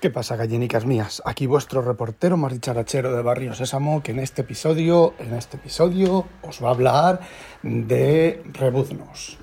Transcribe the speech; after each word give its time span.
¿Qué 0.00 0.10
pasa, 0.10 0.36
gallinicas 0.36 0.86
mías? 0.86 1.20
Aquí 1.24 1.48
vuestro 1.48 1.82
reportero 1.82 2.36
más 2.36 2.52
dicharachero 2.52 3.16
de 3.16 3.20
Barrio 3.20 3.52
Sésamo, 3.52 4.00
que 4.00 4.12
en 4.12 4.20
este 4.20 4.42
episodio, 4.42 5.14
en 5.18 5.34
este 5.34 5.56
episodio, 5.56 6.24
os 6.42 6.62
va 6.62 6.68
a 6.68 6.70
hablar 6.70 7.20
de 7.64 8.40
rebuznos. 8.52 9.38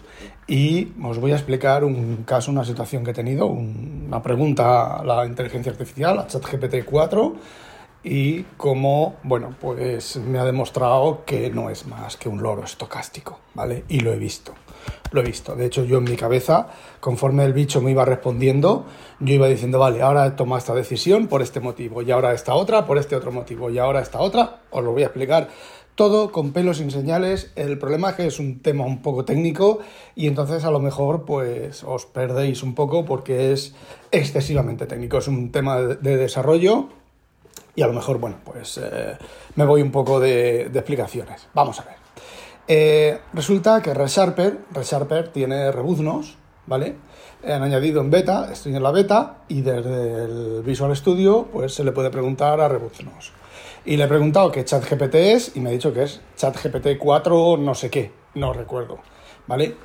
Y 0.47 0.93
os 1.03 1.19
voy 1.19 1.33
a 1.33 1.35
explicar 1.35 1.83
un 1.83 2.23
caso, 2.23 2.51
una 2.51 2.63
situación 2.63 3.03
que 3.03 3.11
he 3.11 3.13
tenido, 3.13 3.47
una 3.47 4.23
pregunta 4.23 4.95
a 4.95 5.03
la 5.03 5.25
inteligencia 5.25 5.73
artificial, 5.73 6.19
a 6.19 6.27
ChatGPT 6.27 6.85
4, 6.85 7.35
y 8.05 8.43
cómo, 8.55 9.17
bueno, 9.23 9.57
pues 9.59 10.15
me 10.15 10.39
ha 10.39 10.45
demostrado 10.45 11.25
que 11.25 11.49
no 11.49 11.69
es 11.69 11.85
más 11.85 12.15
que 12.15 12.29
un 12.29 12.41
loro 12.41 12.63
estocástico, 12.63 13.41
¿vale? 13.55 13.83
Y 13.89 13.99
lo 13.99 14.13
he 14.13 14.17
visto 14.17 14.53
lo 15.11 15.21
he 15.21 15.23
visto. 15.23 15.55
De 15.55 15.65
hecho, 15.65 15.83
yo 15.83 15.97
en 15.99 16.03
mi 16.03 16.15
cabeza, 16.15 16.67
conforme 16.99 17.43
el 17.45 17.53
bicho 17.53 17.81
me 17.81 17.91
iba 17.91 18.05
respondiendo, 18.05 18.85
yo 19.19 19.33
iba 19.33 19.47
diciendo, 19.47 19.79
vale, 19.79 20.01
ahora 20.01 20.25
he 20.25 20.31
tomado 20.31 20.59
esta 20.59 20.73
decisión 20.73 21.27
por 21.27 21.41
este 21.41 21.59
motivo, 21.59 22.01
y 22.01 22.11
ahora 22.11 22.33
esta 22.33 22.53
otra 22.53 22.85
por 22.85 22.97
este 22.97 23.15
otro 23.15 23.31
motivo, 23.31 23.69
y 23.69 23.77
ahora 23.77 24.01
esta 24.01 24.19
otra, 24.19 24.61
os 24.71 24.83
lo 24.83 24.91
voy 24.91 25.03
a 25.03 25.07
explicar 25.07 25.49
todo 25.95 26.31
con 26.31 26.51
pelos 26.51 26.77
sin 26.77 26.91
señales. 26.91 27.51
El 27.55 27.79
problema 27.79 28.11
es 28.11 28.15
que 28.15 28.27
es 28.27 28.39
un 28.39 28.59
tema 28.59 28.85
un 28.85 29.01
poco 29.01 29.25
técnico 29.25 29.79
y 30.13 30.27
entonces 30.27 30.65
a 30.65 30.71
lo 30.71 30.79
mejor 30.79 31.25
pues 31.25 31.83
os 31.83 32.05
perdéis 32.05 32.63
un 32.63 32.75
poco 32.75 33.05
porque 33.05 33.53
es 33.53 33.73
excesivamente 34.11 34.85
técnico. 34.85 35.17
Es 35.17 35.27
un 35.27 35.51
tema 35.51 35.79
de, 35.79 36.17
desarrollo 36.17 36.89
y 37.75 37.81
a 37.81 37.87
lo 37.87 37.93
mejor, 37.93 38.19
bueno, 38.19 38.37
pues 38.43 38.77
eh, 38.77 39.17
me 39.55 39.65
voy 39.65 39.81
un 39.81 39.91
poco 39.91 40.19
de, 40.19 40.69
de 40.69 40.79
explicaciones. 40.79 41.47
Vamos 41.53 41.79
a 41.79 41.85
ver. 41.85 41.94
Eh, 42.67 43.19
resulta 43.33 43.81
que 43.81 43.93
ReSharper, 43.93 44.57
ReSharper 44.71 45.29
tiene 45.29 45.71
rebuznos, 45.71 46.35
¿vale? 46.65 46.95
Han 47.47 47.61
añadido 47.61 48.01
en 48.01 48.09
beta, 48.09 48.49
estoy 48.51 48.75
en 48.75 48.81
la 48.81 48.91
beta, 48.91 49.37
y 49.47 49.61
desde 49.61 50.23
el 50.23 50.63
Visual 50.63 50.95
Studio, 50.95 51.47
pues 51.51 51.75
se 51.75 51.83
le 51.83 51.91
puede 51.91 52.09
preguntar 52.09 52.59
a 52.59 52.67
rebuznos. 52.67 53.31
Y 53.85 53.97
le 53.97 54.05
he 54.05 54.07
preguntado 54.07 54.51
qué 54.51 54.65
ChatGPT 54.65 55.15
es, 55.15 55.55
y 55.55 55.59
me 55.59 55.69
ha 55.69 55.73
dicho 55.73 55.93
que 55.93 56.03
es 56.03 56.21
ChatGPT 56.37 56.97
4 56.97 57.57
no 57.57 57.75
sé 57.75 57.91
qué, 57.91 58.11
no 58.33 58.51
recuerdo, 58.51 58.97
¿vale? 59.45 59.75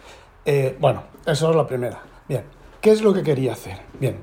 Eh, 0.47 0.75
bueno, 0.81 1.03
eso 1.27 1.51
es 1.51 1.57
la 1.57 1.67
primera. 1.67 2.03
Bien, 2.27 2.45
¿qué 2.81 2.93
es 2.93 3.03
lo 3.03 3.13
que 3.13 3.23
quería 3.23 3.53
hacer? 3.53 3.79
Bien, 4.01 4.17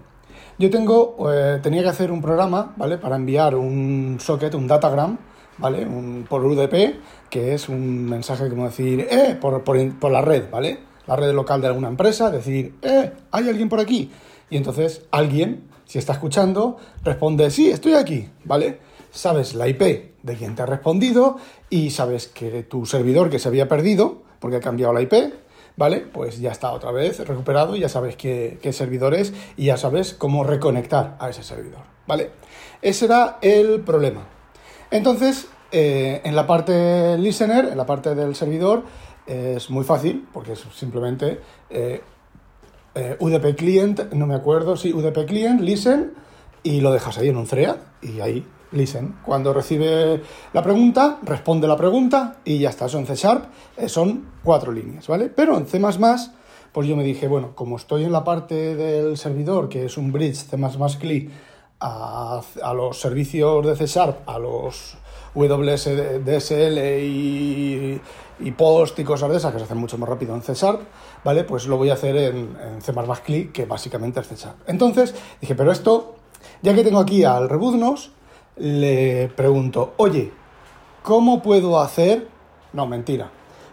yo 0.57 0.71
tengo, 0.71 1.31
eh, 1.31 1.59
tenía 1.61 1.83
que 1.83 1.89
hacer 1.89 2.11
un 2.11 2.23
programa, 2.23 2.73
¿vale? 2.75 2.97
Para 2.97 3.17
enviar 3.17 3.53
un 3.53 4.17
socket, 4.19 4.55
un 4.55 4.67
datagram, 4.67 5.19
¿vale? 5.57 5.85
Un, 5.85 6.25
por 6.27 6.43
UDP, 6.45 6.99
que 7.29 7.53
es 7.53 7.69
un 7.69 8.05
mensaje 8.05 8.49
como 8.49 8.65
decir, 8.65 9.07
eh, 9.09 9.37
por, 9.39 9.63
por, 9.63 10.11
la 10.11 10.21
red, 10.21 10.49
¿vale? 10.49 10.79
La 11.07 11.15
red 11.15 11.33
local 11.33 11.61
de 11.61 11.67
alguna 11.67 11.87
empresa, 11.87 12.29
decir, 12.29 12.75
eh, 12.81 13.11
hay 13.31 13.49
alguien 13.49 13.69
por 13.69 13.79
aquí. 13.79 14.11
Y 14.49 14.57
entonces 14.57 15.05
alguien, 15.11 15.67
si 15.85 15.99
está 15.99 16.13
escuchando, 16.13 16.77
responde, 17.03 17.49
sí, 17.51 17.69
estoy 17.69 17.93
aquí, 17.93 18.29
¿vale? 18.43 18.79
Sabes 19.11 19.55
la 19.55 19.67
IP 19.67 19.81
de 20.21 20.35
quien 20.35 20.55
te 20.55 20.61
ha 20.61 20.65
respondido 20.65 21.37
y 21.69 21.91
sabes 21.91 22.27
que 22.27 22.63
tu 22.63 22.85
servidor 22.85 23.29
que 23.29 23.39
se 23.39 23.47
había 23.47 23.67
perdido, 23.67 24.23
porque 24.39 24.57
ha 24.57 24.61
cambiado 24.61 24.93
la 24.93 25.01
IP, 25.01 25.13
¿vale? 25.75 26.01
Pues 26.01 26.39
ya 26.39 26.51
está 26.51 26.71
otra 26.71 26.91
vez 26.91 27.25
recuperado, 27.25 27.75
ya 27.75 27.89
sabes 27.89 28.15
qué, 28.15 28.59
qué 28.61 28.73
servidor 28.73 29.13
es 29.13 29.33
y 29.55 29.65
ya 29.65 29.77
sabes 29.77 30.13
cómo 30.13 30.43
reconectar 30.43 31.15
a 31.19 31.29
ese 31.29 31.43
servidor, 31.43 31.81
¿vale? 32.05 32.31
Ese 32.81 33.05
era 33.05 33.37
el 33.41 33.81
problema. 33.81 34.27
Entonces, 34.91 35.47
eh, 35.71 36.21
en 36.23 36.35
la 36.35 36.47
parte 36.47 37.17
listener, 37.17 37.65
en 37.65 37.77
la 37.77 37.85
parte 37.85 38.15
del 38.15 38.35
servidor, 38.35 38.83
es 39.25 39.69
muy 39.69 39.83
fácil, 39.83 40.25
porque 40.31 40.53
es 40.53 40.63
simplemente 40.73 41.41
eh, 41.69 42.01
eh, 42.95 43.17
UDP 43.19 43.55
client, 43.55 44.13
no 44.13 44.25
me 44.25 44.35
acuerdo, 44.35 44.77
sí, 44.77 44.93
UDP 44.93 45.25
client, 45.25 45.59
listen, 45.59 46.13
y 46.63 46.79
lo 46.79 46.91
dejas 46.91 47.17
ahí 47.17 47.27
en 47.27 47.37
un 47.37 47.45
thread, 47.45 47.75
y 48.01 48.21
ahí 48.21 48.47
listen. 48.71 49.17
Cuando 49.25 49.53
recibe 49.53 50.21
la 50.53 50.63
pregunta, 50.63 51.19
responde 51.23 51.67
la 51.67 51.75
pregunta, 51.75 52.37
y 52.45 52.59
ya 52.59 52.69
está, 52.69 52.85
eso 52.85 52.99
en 52.99 53.05
C 53.05 53.15
Sharp 53.15 53.45
son 53.87 54.29
cuatro 54.43 54.71
líneas, 54.71 55.07
¿vale? 55.07 55.27
Pero 55.27 55.57
en 55.57 55.67
C++, 55.67 55.81
pues 56.71 56.87
yo 56.87 56.95
me 56.95 57.03
dije, 57.03 57.27
bueno, 57.27 57.53
como 57.55 57.75
estoy 57.75 58.05
en 58.05 58.13
la 58.13 58.23
parte 58.23 58.75
del 58.75 59.17
servidor, 59.17 59.67
que 59.67 59.85
es 59.85 59.97
un 59.97 60.13
bridge 60.13 60.37
C++ 60.37 60.57
CLI, 60.99 61.29
a, 61.79 62.41
a 62.63 62.73
los 62.73 62.99
servicios 62.99 63.65
de 63.65 63.75
C 63.75 63.85
Sharp, 63.87 64.27
a 64.27 64.39
los 64.39 64.97
WSDSL 65.45 66.77
y, 67.03 68.01
y 68.39 68.51
Post 68.51 68.99
y 68.99 69.03
cosas 69.03 69.29
de 69.29 69.37
esas 69.37 69.53
que 69.53 69.59
se 69.59 69.65
hacen 69.65 69.77
mucho 69.77 69.97
más 69.97 70.09
rápido 70.09 70.33
en 70.35 70.41
C 70.41 70.53
Sharp, 70.53 70.81
¿vale? 71.23 71.43
Pues 71.43 71.67
lo 71.67 71.77
voy 71.77 71.89
a 71.89 71.93
hacer 71.93 72.15
en, 72.17 72.57
en 72.61 72.81
C++ 72.81 72.93
CLI, 73.25 73.47
que 73.49 73.65
básicamente 73.65 74.19
es 74.19 74.27
C 74.27 74.35
Sharp. 74.35 74.57
Entonces 74.67 75.15
dije, 75.41 75.55
pero 75.55 75.71
esto, 75.71 76.15
ya 76.61 76.73
que 76.73 76.83
tengo 76.83 76.99
aquí 76.99 77.23
al 77.23 77.49
Rebuznos, 77.49 78.11
le 78.57 79.29
pregunto, 79.35 79.93
oye, 79.97 80.31
¿cómo 81.03 81.41
puedo 81.41 81.79
hacer? 81.79 82.27
No, 82.73 82.87
mentira. 82.87 83.29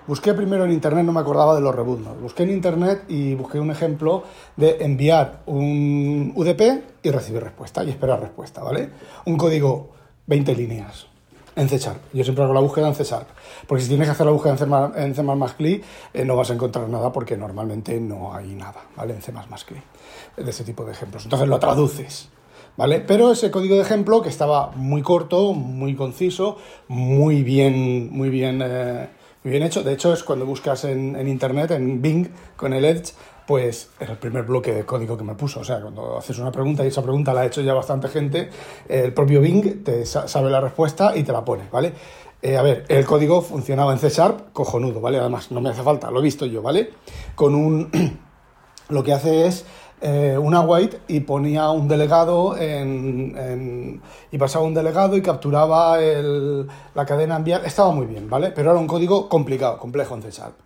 Busqué 0.07 0.35
primero 0.35 0.67
en 0.67 0.73
internet, 0.73 1.05
no 1.07 1.13
me 1.13 1.21
acordaba 1.21 1.55
de 1.55 1.63
los 1.63 1.75
rebuznos. 1.75 2.21
Busqué 2.21 2.43
en 2.43 2.51
internet 2.51 3.05
y 3.09 3.35
busqué 3.35 3.59
un 3.59 3.71
ejemplo 3.71 4.25
de 4.55 4.77
enviar 4.81 5.41
un 5.47 6.35
UDP 6.37 6.83
y 7.03 7.11
recibir 7.11 7.43
respuesta 7.43 7.83
y 7.85 7.89
esperar 7.89 8.21
respuesta, 8.21 8.63
¿vale? 8.63 8.91
Un 9.25 9.39
código 9.39 9.93
20 10.27 10.55
líneas 10.57 11.14
en 11.57 11.69
C 11.69 11.79
Sharp. 11.79 11.99
Yo 12.13 12.25
siempre 12.25 12.45
hago 12.45 12.55
la 12.55 12.61
búsqueda 12.61 12.89
en 12.89 12.95
C 12.95 13.05
Sharp. 13.05 13.29
Porque 13.67 13.83
si 13.83 13.89
tienes 13.89 14.07
que 14.07 14.13
hacer 14.13 14.27
la 14.27 14.33
búsqueda 14.33 14.57
en 14.97 15.15
C++ 15.15 15.23
CLI, 15.57 15.83
eh, 16.13 16.25
no 16.25 16.37
vas 16.37 16.51
a 16.51 16.55
encontrar 16.55 16.89
nada 16.89 17.13
porque 17.13 17.37
normalmente 17.37 18.01
no 18.01 18.35
hay 18.35 18.55
nada, 18.55 18.85
¿vale? 18.97 19.15
En 19.15 19.23
C++ 19.23 19.33
CLI. 19.33 20.45
De 20.45 20.51
ese 20.51 20.65
tipo 20.65 20.85
de 20.85 20.93
ejemplos. 20.93 21.25
Entonces 21.25 21.49
lo 21.49 21.59
traduces. 21.59 22.29
¿Vale? 22.77 22.99
Pero 23.01 23.31
ese 23.31 23.53
código 23.53 23.77
de 23.77 23.83
ejemplo 23.83 24.21
que 24.21 24.29
estaba 24.29 24.73
muy 24.75 25.01
corto, 25.01 25.53
muy 25.53 25.95
conciso, 25.95 26.57
muy 26.89 27.45
bien, 27.45 28.11
muy 28.11 28.31
bien 28.31 28.61
eh, 28.65 29.09
bien 29.51 29.63
hecho. 29.63 29.83
De 29.83 29.93
hecho, 29.93 30.13
es 30.13 30.25
cuando 30.25 30.47
buscas 30.47 30.85
en, 30.85 31.29
Internet, 31.29 31.71
en 31.73 32.03
Bing, 32.03 32.29
con 32.57 32.73
el 32.73 32.85
Edge, 32.85 33.13
pues 33.47 33.91
es 34.01 34.09
el 34.09 34.17
primer 34.17 34.45
bloque 34.45 34.73
de 34.73 34.85
código 34.85 35.17
que 35.17 35.25
me 35.25 35.35
puso. 35.35 35.61
O 35.61 35.65
sea, 35.65 35.81
cuando 35.81 36.19
haces 36.19 36.39
una 36.39 36.51
pregunta 36.51 36.85
y 36.85 36.89
esa 36.89 37.03
pregunta 37.03 37.33
la 37.35 37.43
ha 37.43 37.47
hecho 37.47 37.61
ya 37.61 37.75
bastante 37.75 38.09
gente, 38.09 38.49
el 38.89 39.13
propio 39.13 39.41
Bing 39.41 39.85
te 39.85 40.07
sabe 40.07 40.51
la 40.51 40.61
respuesta 40.61 41.17
y 41.17 41.23
te 41.23 41.33
la 41.33 41.45
pone, 41.45 41.65
¿vale? 41.71 41.93
Eh, 42.43 42.57
a 42.57 42.63
ver, 42.63 42.85
el 42.89 43.07
código 43.07 43.41
funcionaba 43.41 43.93
en 43.93 43.99
C 43.99 44.11
Sharp, 44.11 44.53
cojonudo, 44.53 45.01
¿vale? 45.01 45.19
Además, 45.19 45.51
no 45.51 45.61
me 45.61 45.71
hace 45.71 45.83
falta, 45.83 46.11
lo 46.11 46.21
he 46.21 46.23
visto 46.23 46.47
yo, 46.47 46.63
¿vale? 46.63 46.91
Con 47.35 47.55
un... 47.55 47.91
lo 48.89 49.03
que 49.03 49.13
hace 49.15 49.47
es 49.47 49.65
eh, 50.07 50.37
una 50.37 50.61
white 50.61 51.01
y 51.09 51.21
ponía 51.21 51.71
un 51.71 51.89
delegado 51.89 52.59
en, 52.59 54.03
y 54.31 54.37
pasaba 54.37 54.67
un 54.67 54.75
delegado 54.75 55.17
y 55.17 55.23
capturaba 55.23 55.97
la 55.99 57.07
cadena 57.07 57.37
enviar. 57.37 57.65
Estaba 57.65 57.91
muy 57.91 58.05
bien, 58.05 58.29
¿vale? 58.29 58.51
Pero 58.51 58.73
era 58.73 58.79
un 58.79 58.87
código 58.87 59.31
complicado, 59.31 59.79
complejo 59.79 60.15
en 60.15 60.23
C 60.23 60.31
Sharp. 60.31 60.57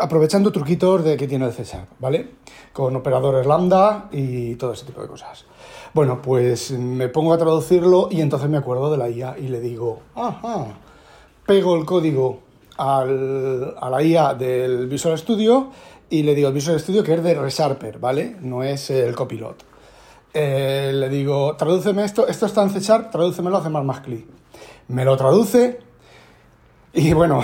Aprovechando 0.00 0.52
truquitos 0.52 1.02
de 1.02 1.16
que 1.16 1.26
tiene 1.26 1.46
el 1.46 1.52
C 1.52 1.64
Sharp, 1.64 1.88
¿vale? 1.98 2.34
Con 2.72 2.94
operadores 2.94 3.44
lambda 3.44 4.08
y 4.12 4.54
todo 4.54 4.72
ese 4.72 4.86
tipo 4.86 5.02
de 5.02 5.08
cosas. 5.08 5.44
Bueno, 5.92 6.22
pues 6.22 6.70
me 6.70 7.08
pongo 7.08 7.32
a 7.32 7.38
traducirlo 7.38 8.06
y 8.08 8.20
entonces 8.20 8.48
me 8.48 8.58
acuerdo 8.58 8.88
de 8.88 8.98
la 8.98 9.10
IA 9.10 9.36
y 9.36 9.48
le 9.48 9.58
digo, 9.58 9.98
ajá, 10.14 10.76
pego 11.44 11.74
el 11.74 11.84
código 11.84 12.38
al, 12.78 13.74
a 13.78 13.90
la 13.90 14.02
IA 14.02 14.34
del 14.34 14.86
Visual 14.86 15.18
Studio 15.18 15.70
y 16.08 16.22
le 16.22 16.34
digo 16.34 16.48
el 16.48 16.54
Visual 16.54 16.80
Studio 16.80 17.02
que 17.02 17.14
es 17.14 17.22
de 17.22 17.34
Resharper, 17.34 17.98
¿vale? 17.98 18.36
No 18.40 18.62
es 18.62 18.90
el 18.90 19.14
copilot. 19.14 19.64
Eh, 20.32 20.92
le 20.94 21.08
digo, 21.08 21.56
tradúceme 21.56 22.04
esto, 22.04 22.26
esto 22.26 22.46
está 22.46 22.62
en 22.62 22.70
C 22.70 22.80
Sharp, 22.80 23.10
tradúcemelo 23.10 23.58
a 23.58 23.62
C++ 23.62 24.02
CLI. 24.02 24.26
Me 24.88 25.04
lo 25.04 25.16
traduce 25.16 25.80
y 26.92 27.12
bueno, 27.12 27.42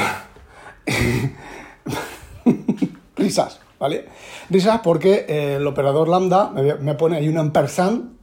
risas, 3.17 3.61
¿vale? 3.79 4.07
Risas 4.49 4.81
porque 4.83 5.57
el 5.57 5.67
operador 5.67 6.09
lambda 6.09 6.51
me, 6.51 6.95
pone 6.95 7.17
ahí 7.17 7.29
un 7.29 7.39
ampersand 7.39 8.14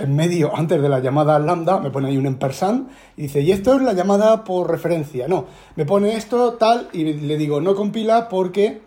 en 0.00 0.16
medio, 0.16 0.56
antes 0.56 0.80
de 0.80 0.88
la 0.88 1.00
llamada 1.00 1.38
lambda, 1.38 1.78
me 1.78 1.90
pone 1.90 2.08
ahí 2.08 2.16
un 2.16 2.26
ampersand 2.26 2.88
y 3.16 3.22
dice, 3.22 3.40
y 3.40 3.52
esto 3.52 3.74
es 3.74 3.82
la 3.82 3.92
llamada 3.92 4.44
por 4.44 4.70
referencia. 4.70 5.28
No, 5.28 5.46
me 5.76 5.84
pone 5.84 6.16
esto 6.16 6.54
tal 6.54 6.88
y 6.92 7.12
le 7.12 7.36
digo, 7.36 7.60
no 7.60 7.74
compila 7.74 8.28
porque 8.28 8.80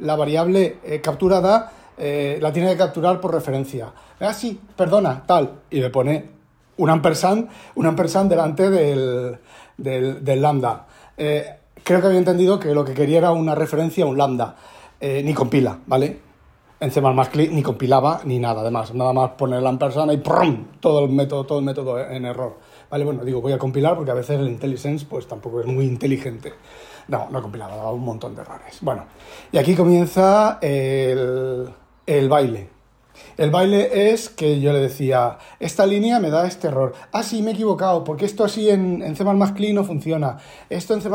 la 0.00 0.16
variable 0.16 0.78
eh, 0.84 1.00
capturada 1.00 1.72
eh, 1.96 2.38
la 2.40 2.52
tiene 2.52 2.70
que 2.72 2.76
capturar 2.76 3.20
por 3.20 3.32
referencia. 3.32 3.92
Ah, 4.20 4.34
sí, 4.34 4.60
perdona, 4.76 5.24
tal. 5.26 5.60
Y 5.70 5.80
le 5.80 5.90
pone 5.90 6.30
un 6.76 6.90
ampersand, 6.90 7.48
un 7.74 7.86
ampersand 7.86 8.30
delante 8.30 8.70
del, 8.70 9.38
del, 9.76 10.42
lambda. 10.42 10.86
Eh, 11.16 11.46
creo 11.82 12.00
que 12.00 12.06
había 12.06 12.18
entendido 12.18 12.58
que 12.58 12.74
lo 12.74 12.84
que 12.84 12.94
quería 12.94 13.18
era 13.18 13.30
una 13.30 13.54
referencia 13.54 14.04
a 14.04 14.08
un 14.08 14.18
lambda. 14.18 14.56
Ni 15.00 15.34
compila, 15.34 15.80
¿vale? 15.86 16.31
En 16.82 16.90
C++ 16.90 17.00
ni 17.52 17.62
compilaba 17.62 18.22
ni 18.24 18.40
nada, 18.40 18.62
además. 18.62 18.92
Nada 18.92 19.12
más 19.12 19.30
poner 19.38 19.60
el 19.60 19.66
ampersand 19.68 20.10
y 20.14 20.16
¡prum! 20.16 20.66
Todo 20.80 21.04
el 21.04 21.10
método, 21.10 21.44
todo 21.44 21.60
el 21.60 21.64
método 21.64 22.00
en 22.00 22.24
error. 22.24 22.58
Vale, 22.90 23.04
bueno, 23.04 23.24
digo, 23.24 23.40
voy 23.40 23.52
a 23.52 23.58
compilar 23.58 23.94
porque 23.94 24.10
a 24.10 24.14
veces 24.14 24.40
el 24.40 24.48
IntelliSense 24.48 25.06
pues 25.08 25.28
tampoco 25.28 25.60
es 25.60 25.66
muy 25.66 25.84
inteligente. 25.84 26.52
No, 27.06 27.28
no 27.30 27.40
compilaba, 27.40 27.76
daba 27.76 27.92
un 27.92 28.02
montón 28.02 28.34
de 28.34 28.42
errores. 28.42 28.78
Bueno, 28.80 29.04
y 29.52 29.58
aquí 29.58 29.76
comienza 29.76 30.58
el, 30.60 31.68
el 32.04 32.28
baile. 32.28 32.68
El 33.36 33.52
baile 33.52 34.10
es 34.10 34.28
que 34.28 34.60
yo 34.60 34.72
le 34.72 34.80
decía, 34.80 35.38
esta 35.60 35.86
línea 35.86 36.18
me 36.18 36.30
da 36.30 36.48
este 36.48 36.66
error. 36.66 36.94
Ah, 37.12 37.22
sí, 37.22 37.42
me 37.42 37.52
he 37.52 37.54
equivocado, 37.54 38.02
porque 38.02 38.24
esto 38.24 38.42
así 38.42 38.68
en, 38.68 39.02
en 39.02 39.14
C++ 39.14 39.22
no 39.22 39.84
funciona. 39.84 40.38
Esto 40.68 40.94
en 40.94 41.00
C++ 41.00 41.08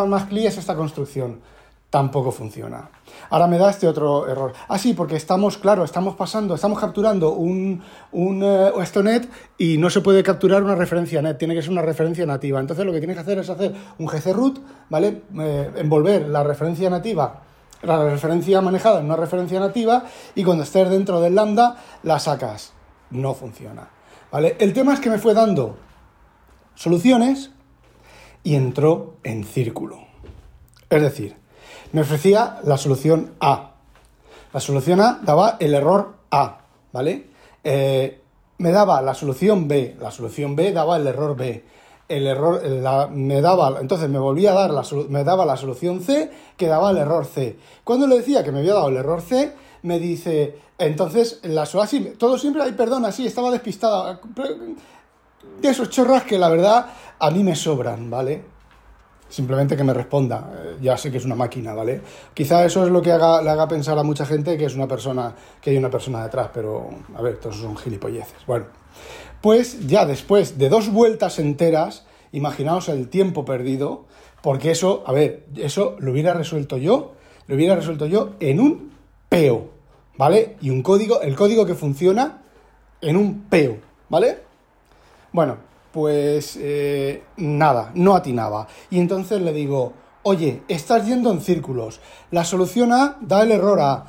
es 0.45 0.57
esta 0.57 0.75
construcción 0.75 1.41
tampoco 1.89 2.31
funciona. 2.31 2.89
Ahora 3.29 3.47
me 3.47 3.57
da 3.57 3.69
este 3.69 3.87
otro 3.87 4.27
error. 4.27 4.53
Ah, 4.67 4.77
sí, 4.77 4.93
porque 4.93 5.15
estamos, 5.15 5.57
claro, 5.57 5.83
estamos 5.83 6.15
pasando, 6.15 6.55
estamos 6.55 6.79
capturando 6.79 7.33
un, 7.33 7.81
un 8.11 8.43
uh, 8.43 8.81
esto 8.81 9.01
net 9.03 9.29
y 9.57 9.77
no 9.77 9.89
se 9.89 10.01
puede 10.01 10.23
capturar 10.23 10.63
una 10.63 10.75
referencia 10.75 11.21
net, 11.21 11.37
tiene 11.37 11.55
que 11.55 11.61
ser 11.61 11.71
una 11.71 11.81
referencia 11.81 12.25
nativa. 12.25 12.59
Entonces 12.59 12.85
lo 12.85 12.91
que 12.91 12.99
tienes 12.99 13.15
que 13.15 13.21
hacer 13.21 13.39
es 13.39 13.49
hacer 13.49 13.73
un 13.97 14.07
gcroot, 14.07 14.59
¿vale? 14.89 15.23
Eh, 15.39 15.71
envolver 15.77 16.27
la 16.27 16.43
referencia 16.43 16.89
nativa, 16.89 17.43
la 17.81 18.09
referencia 18.09 18.61
manejada 18.61 18.99
en 18.99 19.05
una 19.05 19.15
referencia 19.15 19.59
nativa 19.59 20.03
y 20.35 20.43
cuando 20.43 20.63
estés 20.63 20.89
dentro 20.89 21.21
del 21.21 21.35
lambda 21.35 21.77
la 22.03 22.19
sacas. 22.19 22.73
No 23.11 23.33
funciona. 23.33 23.87
¿Vale? 24.29 24.57
El 24.59 24.73
tema 24.73 24.93
es 24.93 24.99
que 24.99 25.09
me 25.09 25.19
fue 25.19 25.33
dando 25.33 25.77
soluciones 26.75 27.51
y 28.43 28.55
entró 28.55 29.15
en 29.23 29.45
círculo. 29.45 29.99
Es 30.89 31.01
decir, 31.01 31.37
me 31.91 32.01
ofrecía 32.01 32.59
la 32.63 32.77
solución 32.77 33.33
A. 33.39 33.71
La 34.53 34.59
solución 34.59 35.01
A 35.01 35.19
daba 35.23 35.57
el 35.59 35.73
error 35.73 36.15
A, 36.31 36.59
¿vale? 36.91 37.27
Eh, 37.63 38.21
me 38.59 38.71
daba 38.71 39.01
la 39.01 39.13
solución 39.13 39.67
B, 39.67 39.97
la 39.99 40.11
solución 40.11 40.55
B 40.55 40.71
daba 40.71 40.97
el 40.97 41.07
error 41.07 41.35
B. 41.35 41.63
El 42.07 42.25
error 42.25 42.61
me 43.11 43.41
daba, 43.41 43.81
entonces 43.81 44.09
me 44.09 44.17
volvía 44.17 44.51
a 44.51 44.55
dar 44.55 44.71
la, 44.71 44.83
me 45.09 45.25
daba 45.25 45.45
la 45.45 45.57
solución 45.57 46.01
C 46.01 46.31
que 46.55 46.67
daba 46.67 46.91
el 46.91 46.97
error 46.97 47.25
C. 47.25 47.57
Cuando 47.83 48.07
le 48.07 48.17
decía 48.17 48.43
que 48.43 48.53
me 48.53 48.59
había 48.59 48.73
dado 48.73 48.87
el 48.87 48.95
error 48.95 49.21
C, 49.21 49.53
me 49.83 49.99
dice, 49.99 50.57
entonces 50.77 51.39
la 51.43 51.63
así, 51.63 52.13
todo 52.17 52.37
siempre, 52.37 52.63
hay 52.63 52.71
perdona, 52.71 53.11
sí, 53.11 53.27
estaba 53.27 53.51
despistada. 53.51 54.21
De 55.61 55.69
esos 55.69 55.89
chorras 55.89 56.23
que 56.23 56.37
la 56.37 56.49
verdad 56.49 56.85
a 57.19 57.31
mí 57.31 57.43
me 57.43 57.55
sobran, 57.55 58.09
¿vale? 58.09 58.56
Simplemente 59.29 59.75
que 59.75 59.83
me 59.83 59.93
responda. 59.93 60.51
Eh, 60.53 60.77
ya 60.81 60.97
sé 60.97 61.11
que 61.11 61.17
es 61.17 61.25
una 61.25 61.35
máquina, 61.35 61.73
¿vale? 61.73 62.01
Quizá 62.33 62.65
eso 62.65 62.85
es 62.85 62.91
lo 62.91 63.01
que 63.01 63.11
haga, 63.11 63.41
le 63.41 63.49
haga 63.49 63.67
pensar 63.67 63.97
a 63.97 64.03
mucha 64.03 64.25
gente 64.25 64.57
que 64.57 64.65
es 64.65 64.75
una 64.75 64.87
persona, 64.87 65.33
que 65.61 65.71
hay 65.71 65.77
una 65.77 65.89
persona 65.89 66.23
detrás, 66.23 66.49
pero 66.53 66.89
a 67.15 67.21
ver, 67.21 67.37
todos 67.37 67.57
son 67.57 67.75
gilipolleces. 67.75 68.45
Bueno, 68.45 68.65
pues 69.41 69.87
ya 69.87 70.05
después 70.05 70.57
de 70.57 70.69
dos 70.69 70.91
vueltas 70.91 71.39
enteras, 71.39 72.05
imaginaos 72.31 72.89
el 72.89 73.09
tiempo 73.09 73.45
perdido, 73.45 74.05
porque 74.41 74.71
eso, 74.71 75.03
a 75.05 75.11
ver, 75.11 75.45
eso 75.55 75.95
lo 75.99 76.11
hubiera 76.11 76.33
resuelto 76.33 76.77
yo, 76.77 77.13
lo 77.47 77.55
hubiera 77.55 77.75
resuelto 77.75 78.05
yo 78.05 78.35
en 78.39 78.59
un 78.59 78.91
peo, 79.29 79.69
¿vale? 80.17 80.55
Y 80.61 80.69
un 80.69 80.81
código, 80.81 81.21
el 81.21 81.35
código 81.35 81.65
que 81.65 81.75
funciona 81.75 82.43
en 83.01 83.17
un 83.17 83.43
peo, 83.43 83.77
¿vale? 84.09 84.39
Bueno, 85.31 85.57
pues 85.97 86.59
eh, 86.61 87.23
nada, 87.37 87.89
no 87.95 88.15
atinaba. 88.15 88.67
Y 88.91 88.99
entonces 88.99 89.41
le 89.41 89.51
digo, 89.51 89.93
oye, 90.21 90.61
estás 90.67 91.07
yendo 91.07 91.31
en 91.31 91.41
círculos. 91.41 92.01
La 92.29 92.45
solución 92.45 92.93
A 92.93 93.17
da 93.19 93.41
el 93.41 93.51
error 93.51 93.79
A. 93.81 94.05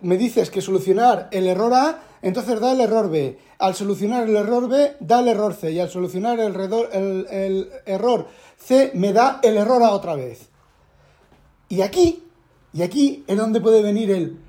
Me 0.00 0.16
dices 0.16 0.50
que 0.50 0.62
solucionar 0.62 1.28
el 1.30 1.46
error 1.46 1.74
A, 1.74 2.00
entonces 2.22 2.58
da 2.58 2.72
el 2.72 2.80
error 2.80 3.10
B. 3.10 3.38
Al 3.58 3.74
solucionar 3.74 4.26
el 4.26 4.34
error 4.34 4.66
B, 4.66 4.96
da 4.98 5.20
el 5.20 5.28
error 5.28 5.52
C. 5.52 5.72
Y 5.72 5.80
al 5.80 5.90
solucionar 5.90 6.40
el 6.40 7.70
error 7.84 8.28
C, 8.56 8.92
me 8.94 9.12
da 9.12 9.40
el 9.42 9.58
error 9.58 9.82
A 9.82 9.90
otra 9.90 10.14
vez. 10.14 10.48
Y 11.68 11.82
aquí, 11.82 12.24
y 12.72 12.80
aquí 12.80 13.24
es 13.26 13.36
donde 13.36 13.60
puede 13.60 13.82
venir 13.82 14.10
el... 14.10 14.40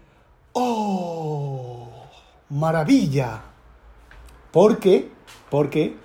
¡Oh! 0.54 1.90
¡Maravilla! 2.48 3.49
¿Por 4.52 4.80
qué? 4.80 5.10
Porque 5.50 5.96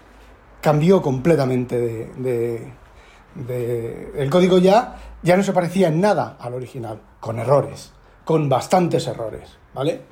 cambió 0.61 1.03
completamente 1.03 2.11
de, 2.17 2.73
el 4.17 4.31
código 4.31 4.59
ya, 4.59 4.97
ya 5.23 5.37
no 5.37 5.43
se 5.43 5.53
parecía 5.53 5.89
en 5.89 6.01
nada 6.01 6.37
al 6.39 6.55
original, 6.55 7.01
con 7.21 7.39
errores, 7.39 7.93
con 8.25 8.49
bastantes 8.49 9.07
errores, 9.07 9.59
¿vale? 9.75 10.03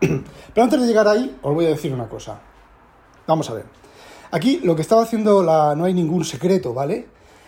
Pero 0.00 0.64
antes 0.64 0.80
de 0.80 0.86
llegar 0.86 1.08
ahí, 1.08 1.36
os 1.42 1.54
voy 1.54 1.66
a 1.66 1.70
decir 1.70 1.92
una 1.92 2.08
cosa. 2.08 2.40
Vamos 3.26 3.48
a 3.50 3.54
ver. 3.54 3.66
Aquí 4.30 4.60
lo 4.62 4.74
que 4.74 4.82
estaba 4.82 5.02
haciendo 5.02 5.42
la... 5.42 5.74
no 5.74 5.84
hay 5.84 5.94
ningún 5.94 6.24
secreto, 6.24 6.74
¿vale? 6.74 7.06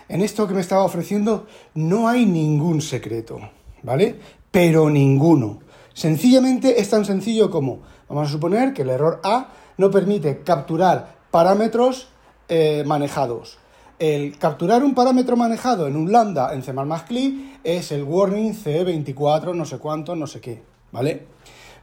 En 0.09 0.23
esto 0.23 0.47
que 0.47 0.55
me 0.55 0.61
estaba 0.61 0.85
ofreciendo 0.85 1.47
no 1.75 2.09
hay 2.09 2.27
ningún 2.27 2.81
secreto, 2.81 3.41
¿vale? 3.83 4.19
Pero 4.51 4.89
ninguno. 4.89 5.61
Sencillamente 5.93 6.81
es 6.81 6.91
tan 6.91 7.05
sencillo 7.05 7.51
como, 7.51 7.81
vamos 8.09 8.29
a 8.29 8.33
suponer 8.33 8.73
que 8.73 8.83
el 8.83 8.91
error 8.91 9.21
A 9.23 9.49
no 9.79 9.91
permite 9.91 10.41
capturar 10.43 11.17
parámetros 11.31 12.09
eh, 12.49 12.85
manejados. 12.87 13.59
El 13.99 14.39
capturar 14.39 14.85
un 14.85 14.95
parámetro 14.95 15.37
manejado 15.37 15.87
en 15.87 15.97
un 15.97 16.13
lambda 16.13 16.53
en 16.53 16.63
C++ 16.63 16.73
es 17.65 17.93
el 17.93 18.03
warning 18.03 18.53
C24 18.53 19.55
no 19.55 19.65
sé 19.65 19.79
cuánto, 19.79 20.15
no 20.15 20.27
sé 20.27 20.41
qué, 20.41 20.63
¿vale? 20.93 21.27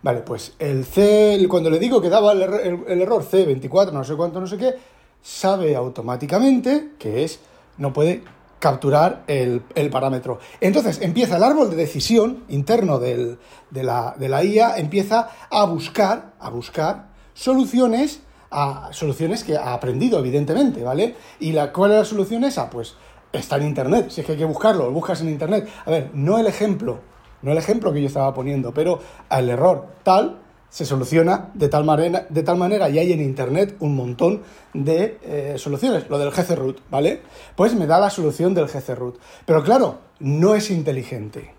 Vale, 0.03 0.19
pues 0.19 0.53
el 0.59 0.85
C, 0.85 1.43
cuando 1.49 1.69
le 1.69 1.79
digo 1.79 2.01
que 2.01 2.09
daba 2.09 2.33
el, 2.33 2.41
error 2.41 3.23
C24 3.23 3.91
no 3.91 4.03
sé 4.03 4.15
cuánto, 4.15 4.39
no 4.39 4.47
sé 4.47 4.57
qué, 4.57 4.75
sabe 5.21 5.75
automáticamente 5.75 6.91
que 6.99 7.23
es, 7.23 7.39
no 7.77 7.93
puede 7.93 8.21
capturar 8.63 9.25
el, 9.27 9.61
parámetro. 9.91 10.39
Entonces 10.61 11.01
empieza 11.01 11.35
el 11.35 11.43
árbol 11.43 11.69
de 11.69 11.75
decisión 11.75 12.45
interno 12.47 12.97
de, 12.97 13.37
la, 13.73 14.15
de 14.17 14.29
la 14.29 14.41
IA, 14.41 14.77
empieza 14.77 15.27
a 15.51 15.65
buscar, 15.65 16.35
a 16.39 16.49
buscar 16.49 17.09
soluciones 17.33 18.21
a 18.51 18.89
soluciones 18.93 19.43
que 19.43 19.57
ha 19.57 19.73
aprendido, 19.73 20.19
evidentemente, 20.19 20.81
¿vale? 20.81 21.15
¿Y 21.41 21.51
la, 21.51 21.73
cuál 21.73 21.91
es 21.91 21.97
la 21.97 22.05
solución 22.05 22.45
esa? 22.45 22.69
Pues 22.69 22.95
está 23.33 23.57
en 23.57 23.63
Internet, 23.63 24.11
si 24.11 24.21
es 24.21 24.27
que 24.27 24.33
hay 24.33 24.37
que 24.37 24.45
buscarlo, 24.45 24.85
lo 24.85 24.91
buscas 24.91 25.19
en 25.19 25.29
Internet. 25.29 25.67
A 25.85 25.89
ver, 25.89 26.11
no 26.13 26.37
el 26.37 26.45
ejemplo, 26.45 26.99
no 27.41 27.51
el 27.51 27.57
ejemplo 27.57 27.91
que 27.91 27.99
yo 27.99 28.07
estaba 28.07 28.33
poniendo, 28.33 28.73
pero 28.73 28.99
el 29.29 29.49
error 29.49 29.87
tal 30.03 30.42
se 30.73 30.85
soluciona 30.85 31.51
de 31.53 31.69
tal 31.69 31.83
manera, 31.83 32.25
de 32.27 32.41
tal 32.41 32.57
manera 32.57 32.89
y 32.89 32.97
hay 32.97 33.11
en 33.13 33.21
Internet 33.21 33.75
un 33.79 33.95
montón 33.95 34.41
de 34.73 35.19
eh, 35.21 35.53
soluciones. 35.57 36.09
Lo 36.09 36.17
del 36.17 36.31
gcroot, 36.31 36.81
¿vale? 36.89 37.21
Pues 37.55 37.75
me 37.75 37.85
da 37.85 37.99
la 37.99 38.09
solución 38.09 38.55
del 38.55 38.65
gcroot. 38.65 39.19
Pero 39.45 39.63
claro, 39.63 39.99
no 40.17 40.55
es 40.55 40.71
inteligente. 40.71 41.53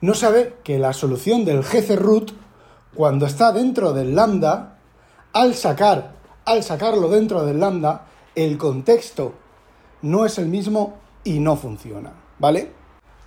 No 0.00 0.14
sabe 0.14 0.54
que 0.64 0.78
la 0.78 0.94
solución 0.94 1.44
del 1.44 1.62
gcroot, 1.62 2.32
cuando 2.94 3.26
está 3.26 3.52
dentro 3.52 3.92
del 3.92 4.14
lambda, 4.14 4.78
al 5.34 5.54
sacar, 5.54 6.14
al 6.46 6.62
sacarlo 6.62 7.08
dentro 7.10 7.44
del 7.44 7.60
lambda, 7.60 8.06
el 8.34 8.56
contexto 8.56 9.34
no 10.00 10.24
es 10.24 10.38
el 10.38 10.46
mismo 10.46 10.94
y 11.24 11.40
no 11.40 11.56
funciona, 11.56 12.14
¿vale? 12.38 12.72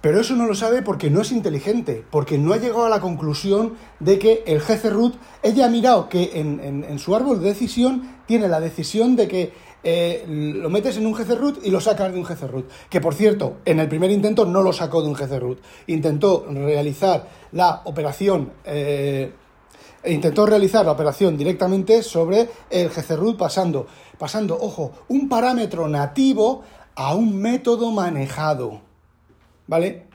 Pero 0.01 0.21
eso 0.21 0.35
no 0.35 0.45
lo 0.45 0.53
sabe 0.53 0.83
porque 0.83 1.09
no 1.09 1.21
es 1.21 1.31
inteligente, 1.31 2.03
porque 2.11 2.37
no 2.37 2.53
ha 2.53 2.57
llegado 2.57 2.85
a 2.85 2.89
la 2.89 3.01
conclusión 3.01 3.73
de 3.99 4.19
que 4.19 4.43
el 4.45 4.61
gcroot, 4.61 5.15
ella 5.41 5.65
ha 5.65 5.69
mirado 5.69 6.07
que 6.07 6.31
en, 6.35 6.99
su 6.99 7.15
árbol 7.15 7.39
de 7.39 7.47
decisión 7.47 8.17
tiene 8.27 8.47
la 8.47 8.59
decisión 8.59 9.15
de 9.15 9.27
que 9.27 9.53
eh, 9.83 10.23
lo 10.27 10.69
metes 10.69 10.97
en 10.97 11.07
un 11.07 11.13
gcroot 11.13 11.65
y 11.65 11.71
lo 11.71 11.81
sacas 11.81 12.11
de 12.13 12.19
un 12.19 12.25
gcroot. 12.25 12.69
Que 12.89 13.01
por 13.01 13.15
cierto, 13.15 13.57
en 13.65 13.79
el 13.79 13.87
primer 13.87 14.11
intento 14.11 14.45
no 14.45 14.61
lo 14.61 14.71
sacó 14.71 15.01
de 15.01 15.07
un 15.07 15.15
gcroot. 15.15 15.61
Intentó 15.87 16.45
realizar 16.47 17.27
la 17.51 17.81
operación 17.85 18.51
eh, 18.65 19.31
intentó 20.05 20.45
realizar 20.45 20.85
la 20.85 20.91
operación 20.91 21.37
directamente 21.37 22.03
sobre 22.03 22.49
el 22.69 22.89
gcroot 22.89 23.37
pasando, 23.37 23.87
pasando, 24.17 24.57
ojo, 24.59 24.91
un 25.07 25.27
parámetro 25.27 25.87
nativo 25.87 26.63
a 26.95 27.15
un 27.15 27.37
método 27.37 27.91
manejado. 27.91 28.86
¿Vale? 29.67 30.07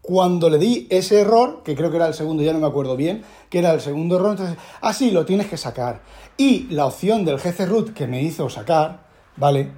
Cuando 0.00 0.50
le 0.50 0.58
di 0.58 0.86
ese 0.90 1.20
error, 1.20 1.62
que 1.62 1.76
creo 1.76 1.90
que 1.90 1.96
era 1.96 2.08
el 2.08 2.14
segundo, 2.14 2.42
ya 2.42 2.52
no 2.52 2.58
me 2.58 2.66
acuerdo 2.66 2.96
bien, 2.96 3.22
que 3.48 3.60
era 3.60 3.72
el 3.72 3.80
segundo 3.80 4.16
error, 4.16 4.32
entonces, 4.32 4.56
así 4.80 5.10
ah, 5.10 5.12
lo 5.12 5.24
tienes 5.24 5.46
que 5.46 5.56
sacar. 5.56 6.02
Y 6.36 6.66
la 6.70 6.86
opción 6.86 7.24
del 7.24 7.38
gcroot 7.38 7.94
que 7.94 8.08
me 8.08 8.20
hizo 8.20 8.48
sacar, 8.50 9.04
¿vale? 9.36 9.70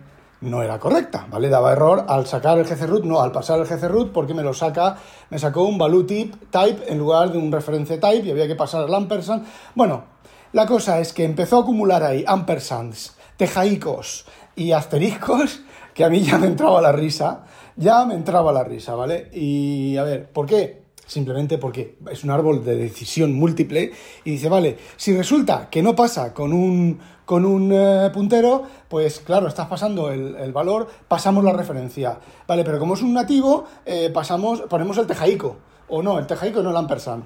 no 0.44 0.62
era 0.62 0.78
correcta, 0.78 1.26
¿vale? 1.30 1.49
Daba 1.49 1.73
error 1.73 2.04
al 2.09 2.26
sacar 2.26 2.59
el 2.59 2.66
gcroot, 2.66 3.04
no, 3.04 3.21
al 3.21 3.33
pasar 3.33 3.61
el 3.61 3.66
gcroot 3.66 4.12
porque 4.12 4.35
me 4.35 4.42
lo 4.42 4.54
saca, 4.54 4.97
me 5.30 5.38
sacó 5.38 5.64
un 5.64 5.78
value 5.78 6.04
type, 6.04 6.85
en 6.87 6.99
lugar 6.99 7.33
de 7.33 7.38
un 7.38 7.50
reference 7.50 7.99
type 7.99 8.26
y 8.26 8.30
había 8.30 8.47
que 8.47 8.54
pasar 8.54 8.85
al 8.85 8.94
ampersand. 8.94 9.44
Bueno, 9.75 10.04
la 10.52 10.66
cosa 10.66 11.00
es 11.00 11.12
que 11.12 11.25
empezó 11.25 11.59
a 11.59 11.61
acumular 11.62 12.02
ahí 12.02 12.25
ampersands, 12.26 13.16
tejaicos 13.37 14.26
y 14.54 14.73
asteriscos 14.73 15.62
que 15.94 16.04
a 16.04 16.11
mí 16.11 16.21
ya 16.23 16.38
me 16.38 16.49
entraba 16.49 16.80
la 16.80 16.92
risa, 16.92 17.44
ya 17.76 18.04
me 18.04 18.14
entraba 18.14 18.52
la 18.52 18.64
risa, 18.64 18.95
¿vale? 18.95 19.31
Y 19.33 19.97
a 19.97 20.04
ver, 20.04 20.31
¿por 20.31 20.47
qué? 20.47 20.85
Simplemente 21.07 21.59
porque 21.59 21.99
es 22.11 22.25
un 22.25 22.31
árbol 22.31 22.64
de 22.64 22.76
decisión 22.76 23.35
múltiple 23.35 23.93
y 24.25 24.31
dice, 24.31 24.49
vale, 24.49 24.78
si 24.97 25.14
resulta 25.16 25.69
que 25.71 25.83
no 25.83 25.95
pasa 25.95 26.33
con 26.33 26.52
un, 26.52 26.99
con 27.26 27.45
un 27.45 27.71
eh, 27.73 28.11
puntero, 28.12 28.62
pues 28.88 29.21
claro, 29.21 29.47
estás 29.49 29.66
pasando 29.66 30.11
el, 30.11 30.52
valor, 30.52 30.88
pasamos 31.07 31.45
la 31.45 31.52
referencia. 31.52 32.19
Vale, 32.47 32.64
pero 32.64 32.78
como 32.78 32.95
es 32.95 33.02
un 33.02 33.12
nativo, 33.12 33.66
eh, 33.85 34.11
pasamos, 34.14 34.62
ponemos 34.62 34.97
el 34.97 35.07
tejaico. 35.07 35.57
O 35.88 36.02
no, 36.02 36.19
el 36.19 36.26
tejaico 36.26 36.62
no 36.62 36.71
el 36.71 36.76
ampersand 36.76 37.25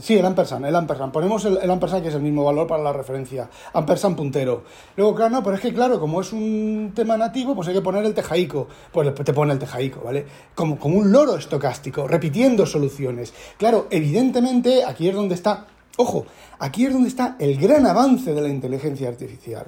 sí, 0.00 0.16
el 0.16 0.26
ampersand, 0.26 0.64
el 0.66 0.74
ampersand. 0.74 1.12
Ponemos 1.12 1.44
el, 1.44 1.70
ampersand 1.70 2.02
que 2.02 2.08
es 2.08 2.14
el 2.14 2.22
mismo 2.22 2.44
valor 2.44 2.66
para 2.66 2.82
la 2.82 2.92
referencia. 2.92 3.48
Ampersand 3.72 4.16
puntero. 4.16 4.64
Luego, 4.96 5.14
claro, 5.14 5.30
no, 5.30 5.42
pero 5.42 5.56
es 5.56 5.62
que 5.62 5.72
claro, 5.72 5.98
como 6.00 6.20
es 6.20 6.32
un 6.32 6.92
tema 6.94 7.16
nativo, 7.16 7.54
pues 7.54 7.68
hay 7.68 7.74
que 7.74 7.80
poner 7.80 8.04
el 8.04 8.14
tejaico. 8.14 8.68
Pues 8.92 9.14
te 9.14 9.32
pone 9.32 9.52
el 9.52 9.58
tejaico, 9.58 10.02
¿vale? 10.04 10.26
Como, 10.54 10.78
como 10.78 10.98
un 10.98 11.12
loro 11.12 11.36
estocástico, 11.36 12.06
repitiendo 12.06 12.66
soluciones. 12.66 13.32
Claro, 13.58 13.86
evidentemente, 13.90 14.84
aquí 14.84 15.08
es 15.08 15.14
donde 15.14 15.34
está, 15.34 15.66
ojo, 15.96 16.26
aquí 16.58 16.86
es 16.86 16.92
donde 16.92 17.08
está 17.08 17.36
el 17.38 17.56
gran 17.58 17.86
avance 17.86 18.34
de 18.34 18.40
la 18.40 18.48
inteligencia 18.48 19.08
artificial. 19.08 19.66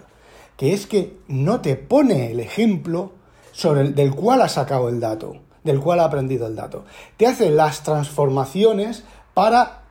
Que 0.57 0.73
es 0.73 0.87
que 0.87 1.19
no 1.29 1.61
te 1.61 1.77
pone 1.77 2.31
el 2.31 2.41
ejemplo 2.41 3.13
sobre 3.55 3.83
el, 3.83 3.95
del 3.95 4.15
cual 4.15 4.43
ha 4.43 4.49
sacado 4.49 4.89
el 4.89 5.01
dato, 5.01 5.37
del 5.63 5.81
cual 5.81 6.01
ha 6.01 6.05
aprendido 6.05 6.47
el 6.47 6.57
dato. 6.57 6.85
Te 7.17 7.27
hace 7.27 7.51
las 7.51 7.83
transformaciones 7.83 9.05
para 9.33 9.84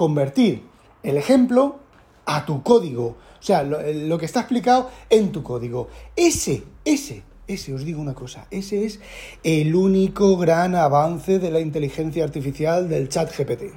convertir 0.00 0.62
el 1.02 1.18
ejemplo 1.18 1.76
a 2.24 2.46
tu 2.46 2.62
código. 2.62 3.04
O 3.38 3.42
sea, 3.42 3.62
lo, 3.62 4.16
que 4.16 4.24
está 4.24 4.40
explicado 4.40 4.88
en 5.10 5.30
tu 5.30 5.42
código. 5.42 5.88
Ese, 6.16 6.62
ese, 6.86 7.22
ese, 7.46 7.74
os 7.74 7.84
digo 7.84 8.00
una 8.00 8.14
cosa, 8.14 8.46
ese 8.50 8.86
es 8.86 8.98
el 9.44 9.76
único 9.76 10.38
gran 10.38 10.74
avance 10.74 11.38
de 11.38 11.50
la 11.50 11.60
inteligencia 11.60 12.24
artificial 12.24 12.88
del 12.88 13.10
chat 13.10 13.30
GPT. 13.30 13.74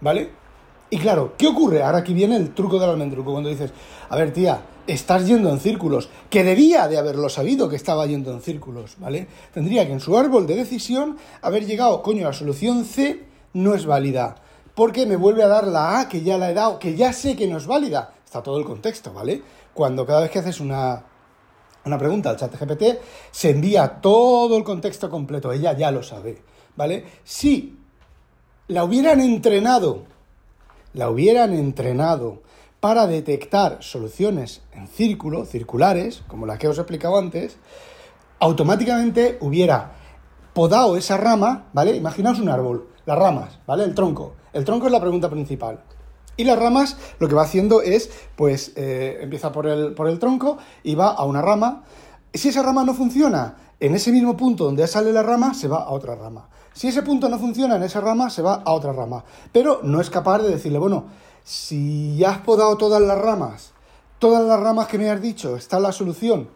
¿Vale? 0.00 0.30
Y 0.90 0.98
claro, 0.98 1.34
¿qué 1.38 1.46
ocurre? 1.46 1.84
Ahora 1.84 1.98
aquí 1.98 2.14
viene 2.14 2.34
el 2.34 2.52
truco 2.52 2.80
del 2.80 2.90
almendruco, 2.90 3.30
cuando 3.30 3.48
dices, 3.48 3.70
a 4.08 4.16
ver 4.16 4.32
tía, 4.32 4.62
estás 4.88 5.28
yendo 5.28 5.50
en 5.50 5.60
círculos, 5.60 6.08
que 6.30 6.42
debía 6.42 6.88
de 6.88 6.98
haberlo 6.98 7.28
sabido 7.28 7.68
que 7.68 7.76
estaba 7.76 8.06
yendo 8.06 8.32
en 8.32 8.40
círculos, 8.40 8.96
¿vale? 8.98 9.28
Tendría 9.54 9.86
que 9.86 9.92
en 9.92 10.00
su 10.00 10.18
árbol 10.18 10.48
de 10.48 10.56
decisión 10.56 11.16
haber 11.42 11.64
llegado, 11.64 12.02
coño, 12.02 12.24
la 12.24 12.32
solución 12.32 12.84
C 12.84 13.22
no 13.52 13.76
es 13.76 13.86
válida 13.86 14.42
porque 14.80 15.04
me 15.04 15.16
vuelve 15.16 15.42
a 15.42 15.46
dar 15.46 15.66
la 15.66 16.00
A 16.00 16.08
que 16.08 16.22
ya 16.22 16.38
la 16.38 16.50
he 16.50 16.54
dado, 16.54 16.78
que 16.78 16.96
ya 16.96 17.12
sé 17.12 17.36
que 17.36 17.46
no 17.46 17.58
es 17.58 17.66
válida. 17.66 18.14
Está 18.24 18.42
todo 18.42 18.58
el 18.58 18.64
contexto, 18.64 19.12
¿vale? 19.12 19.42
Cuando 19.74 20.06
cada 20.06 20.22
vez 20.22 20.30
que 20.30 20.38
haces 20.38 20.58
una, 20.58 21.04
una 21.84 21.98
pregunta 21.98 22.30
al 22.30 22.38
chat 22.38 22.58
GPT, 22.58 22.98
se 23.30 23.50
envía 23.50 24.00
todo 24.00 24.56
el 24.56 24.64
contexto 24.64 25.10
completo, 25.10 25.52
ella 25.52 25.74
ya 25.74 25.90
lo 25.90 26.02
sabe, 26.02 26.42
¿vale? 26.76 27.04
Si 27.24 27.78
la 28.68 28.84
hubieran 28.84 29.20
entrenado, 29.20 30.04
la 30.94 31.10
hubieran 31.10 31.52
entrenado 31.52 32.40
para 32.80 33.06
detectar 33.06 33.82
soluciones 33.82 34.62
en 34.72 34.88
círculo, 34.88 35.44
circulares, 35.44 36.22
como 36.26 36.46
la 36.46 36.56
que 36.56 36.68
os 36.68 36.78
he 36.78 36.80
explicado 36.80 37.18
antes, 37.18 37.58
automáticamente 38.38 39.36
hubiera 39.42 39.99
podado 40.52 40.96
esa 40.96 41.16
rama, 41.16 41.66
¿vale? 41.72 41.96
Imaginaos 41.96 42.38
un 42.40 42.48
árbol, 42.48 42.88
las 43.06 43.18
ramas, 43.18 43.58
¿vale? 43.66 43.84
El 43.84 43.94
tronco. 43.94 44.34
El 44.52 44.64
tronco 44.64 44.86
es 44.86 44.92
la 44.92 45.00
pregunta 45.00 45.30
principal. 45.30 45.80
Y 46.36 46.44
las 46.44 46.58
ramas 46.58 46.96
lo 47.18 47.28
que 47.28 47.34
va 47.34 47.42
haciendo 47.42 47.82
es, 47.82 48.10
pues, 48.36 48.72
eh, 48.76 49.18
empieza 49.20 49.52
por 49.52 49.66
el, 49.66 49.94
por 49.94 50.08
el 50.08 50.18
tronco 50.18 50.58
y 50.82 50.94
va 50.94 51.08
a 51.08 51.24
una 51.24 51.42
rama. 51.42 51.84
Si 52.32 52.48
esa 52.48 52.62
rama 52.62 52.84
no 52.84 52.94
funciona, 52.94 53.56
en 53.78 53.94
ese 53.94 54.12
mismo 54.12 54.36
punto 54.36 54.64
donde 54.64 54.86
sale 54.86 55.12
la 55.12 55.22
rama, 55.22 55.54
se 55.54 55.68
va 55.68 55.84
a 55.84 55.90
otra 55.90 56.14
rama. 56.14 56.48
Si 56.72 56.88
ese 56.88 57.02
punto 57.02 57.28
no 57.28 57.38
funciona 57.38 57.76
en 57.76 57.82
esa 57.82 58.00
rama, 58.00 58.30
se 58.30 58.42
va 58.42 58.62
a 58.64 58.72
otra 58.72 58.92
rama. 58.92 59.24
Pero 59.52 59.80
no 59.82 60.00
es 60.00 60.10
capaz 60.10 60.38
de 60.38 60.50
decirle, 60.50 60.78
bueno, 60.78 61.04
si 61.44 62.16
ya 62.16 62.30
has 62.30 62.38
podado 62.38 62.76
todas 62.76 63.02
las 63.02 63.18
ramas, 63.18 63.72
todas 64.18 64.46
las 64.46 64.60
ramas 64.60 64.86
que 64.86 64.98
me 64.98 65.10
has 65.10 65.20
dicho, 65.20 65.56
está 65.56 65.80
la 65.80 65.92
solución, 65.92 66.48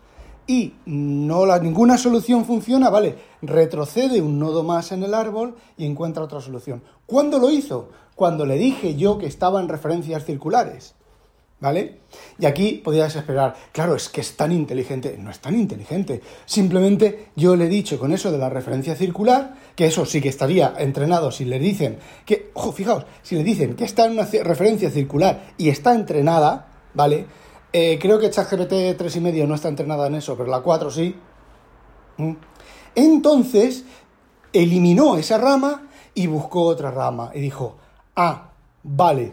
y 0.47 0.75
no 0.87 1.47
la, 1.47 1.59
ninguna 1.59 1.97
solución 1.97 2.45
funciona, 2.45 2.91
vale, 2.91 3.17
retrocede 3.43 4.21
un 4.21 4.39
nodo 4.39 4.63
más 4.63 4.93
en 4.93 5.03
el 5.03 5.15
árbol 5.15 5.57
y 5.77 5.87
encuentra 5.87 6.23
otra 6.23 6.41
solución. 6.41 6.83
¿Cuándo 7.07 7.39
lo 7.39 7.51
hizo? 7.51 7.89
Cuando 8.15 8.47
le 8.47 8.57
dije 8.57 8.95
yo 8.97 9.19
que 9.19 9.27
estaba 9.27 9.61
en 9.61 9.69
referencias 9.69 10.25
circulares. 10.25 10.95
¿Vale? 11.61 12.01
Y 12.39 12.45
aquí 12.45 12.83
podrías 12.85 13.17
esperar, 13.17 13.55
claro, 13.73 13.95
es 13.95 14.11
que 14.11 14.21
es 14.21 14.37
tan 14.37 14.53
inteligente. 14.53 15.17
No 15.19 15.31
es 15.31 15.41
tan 15.41 15.55
inteligente. 15.59 16.21
Simplemente 16.45 17.31
yo 17.37 17.57
le 17.57 17.65
he 17.65 17.69
dicho 17.69 17.99
con 17.99 18.13
eso 18.13 18.31
de 18.31 18.37
la 18.37 18.51
referencia 18.51 18.95
circular, 18.95 19.55
que 19.75 19.87
eso 19.87 20.05
sí 20.05 20.21
que 20.21 20.29
estaría 20.29 20.75
entrenado 20.77 21.31
si 21.31 21.47
le 21.47 21.59
dicen 21.59 21.99
que, 22.27 22.51
ojo, 22.53 22.73
fijaos, 22.73 23.07
si 23.23 23.37
le 23.37 23.45
dicen 23.45 23.77
que 23.77 23.85
está 23.85 24.05
en 24.05 24.13
una 24.13 24.29
referencia 24.43 24.91
circular 24.91 25.55
y 25.57 25.71
está 25.71 25.95
entrenada, 25.95 26.67
¿vale? 26.93 27.27
Eh, 27.77 27.99
creo 28.01 28.21
que 28.21 28.31
ChatGPT 28.31 28.97
3.5 28.97 29.49
no 29.49 29.57
está 29.57 29.67
entrenada 29.67 30.07
en 30.07 30.15
eso, 30.15 30.37
pero 30.37 30.49
la 30.49 30.61
4 30.61 30.93
sí. 30.93 31.17
¿Mm? 32.19 32.35
Entonces, 32.95 33.85
eliminó 34.53 35.17
esa 35.17 35.39
rama 35.39 35.89
y 36.15 36.29
buscó 36.29 36.67
otra 36.67 36.93
rama. 36.93 37.33
Y 37.35 37.41
dijo, 37.41 37.75
ah, 38.15 38.53
vale, 38.85 39.33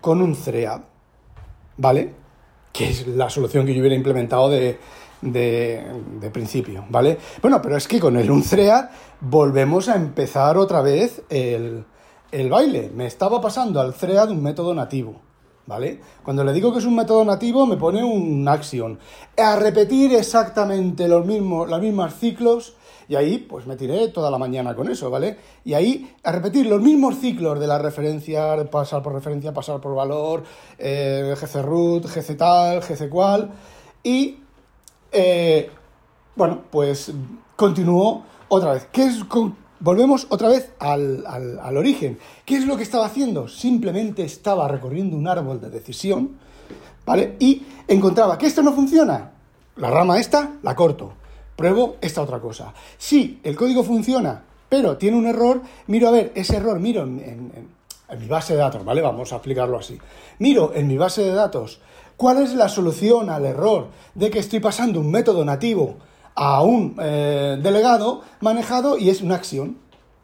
con 0.00 0.22
un 0.22 0.36
thread. 0.36 0.80
¿Vale? 1.76 2.14
Que 2.72 2.90
es 2.90 3.04
la 3.08 3.28
solución 3.28 3.66
que 3.66 3.74
yo 3.74 3.80
hubiera 3.80 3.96
implementado 3.96 4.48
de, 4.48 4.78
de, 5.20 6.30
principio, 6.32 6.84
¿vale? 6.88 7.18
Bueno, 7.40 7.60
pero 7.60 7.76
es 7.76 7.88
que 7.88 7.98
con 7.98 8.16
el 8.16 8.30
un 8.30 8.44
thread 8.44 8.90
volvemos 9.20 9.88
a 9.88 9.96
empezar 9.96 10.56
otra 10.56 10.82
vez 10.82 11.22
el, 11.30 11.84
el 12.30 12.48
baile. 12.48 12.92
Me 12.94 13.06
estaba 13.06 13.40
pasando 13.40 13.80
al 13.80 13.92
thread 13.92 14.30
un 14.30 14.40
método 14.40 14.72
nativo. 14.72 15.31
¿Vale? 15.66 16.00
Cuando 16.22 16.44
le 16.44 16.52
digo 16.52 16.72
que 16.72 16.78
es 16.78 16.84
un 16.84 16.96
método 16.96 17.24
nativo, 17.24 17.66
me 17.66 17.76
pone 17.76 18.02
un 18.02 18.46
action. 18.48 18.98
A 19.36 19.56
repetir 19.56 20.14
exactamente 20.14 21.08
los 21.08 21.24
mismos, 21.24 21.68
los 21.68 21.80
mismos 21.80 22.14
ciclos, 22.14 22.74
y 23.08 23.16
ahí 23.16 23.38
pues 23.38 23.66
me 23.66 23.76
tiré 23.76 24.08
toda 24.08 24.30
la 24.30 24.38
mañana 24.38 24.74
con 24.74 24.90
eso, 24.90 25.10
¿vale? 25.10 25.36
Y 25.64 25.74
ahí 25.74 26.14
a 26.22 26.32
repetir 26.32 26.66
los 26.66 26.80
mismos 26.80 27.18
ciclos 27.18 27.60
de 27.60 27.66
la 27.66 27.78
referencia, 27.78 28.70
pasar 28.70 29.02
por 29.02 29.12
referencia, 29.12 29.52
pasar 29.52 29.80
por 29.80 29.94
valor, 29.94 30.44
eh, 30.78 31.34
GC 31.38 31.62
root, 31.62 32.06
GC 32.06 32.36
tal, 32.36 32.80
GC 32.80 33.08
cual, 33.08 33.50
y 34.02 34.38
eh, 35.10 35.70
bueno, 36.34 36.62
pues 36.70 37.12
continuó 37.56 38.24
otra 38.48 38.72
vez. 38.72 38.88
¿Qué 38.90 39.04
es, 39.04 39.24
con, 39.24 39.56
volvemos 39.82 40.26
otra 40.30 40.48
vez 40.48 40.70
al, 40.78 41.76
origen. 41.76 42.18
¿Qué 42.44 42.56
es 42.56 42.66
lo 42.66 42.76
que 42.76 42.84
estaba 42.84 43.06
haciendo? 43.06 43.48
Simplemente 43.48 44.24
estaba 44.24 44.68
recorriendo 44.68 45.16
un 45.16 45.26
árbol 45.26 45.60
de 45.60 45.70
decisión, 45.70 46.36
¿vale? 47.04 47.36
Y 47.40 47.62
encontraba 47.88 48.38
que 48.38 48.46
esto 48.46 48.62
no 48.62 48.72
funciona. 48.72 49.32
La 49.76 49.90
rama 49.90 50.20
esta 50.20 50.52
la 50.62 50.76
corto. 50.76 51.14
Pruebo 51.56 51.96
esta 52.00 52.22
otra 52.22 52.40
cosa. 52.40 52.72
Si 52.96 53.40
el 53.42 53.56
código 53.56 53.82
funciona, 53.82 54.42
pero 54.68 54.96
tiene 54.96 55.16
un 55.16 55.26
error, 55.26 55.60
miro 55.88 56.08
a 56.08 56.12
ver, 56.12 56.32
ese 56.34 56.56
error, 56.56 56.78
miro 56.78 57.02
en, 57.02 57.20
en 58.08 58.20
mi 58.20 58.26
base 58.26 58.54
de 58.54 58.60
datos, 58.60 58.84
¿vale? 58.84 59.02
Vamos 59.02 59.32
a 59.32 59.36
aplicarlo 59.36 59.78
así. 59.78 59.98
Miro 60.38 60.72
en 60.74 60.86
mi 60.86 60.96
base 60.96 61.22
de 61.22 61.32
datos 61.32 61.80
cuál 62.16 62.42
es 62.42 62.54
la 62.54 62.68
solución 62.68 63.30
al 63.30 63.44
error 63.44 63.88
de 64.14 64.30
que 64.30 64.38
estoy 64.38 64.60
pasando 64.60 65.00
un 65.00 65.10
método 65.10 65.44
nativo 65.44 65.96
a 66.34 66.62
un 66.62 66.96
eh, 67.00 67.58
delegado 67.62 68.22
manejado 68.40 68.98
y 68.98 69.10
es 69.10 69.22
una 69.22 69.34
acción. 69.34 69.78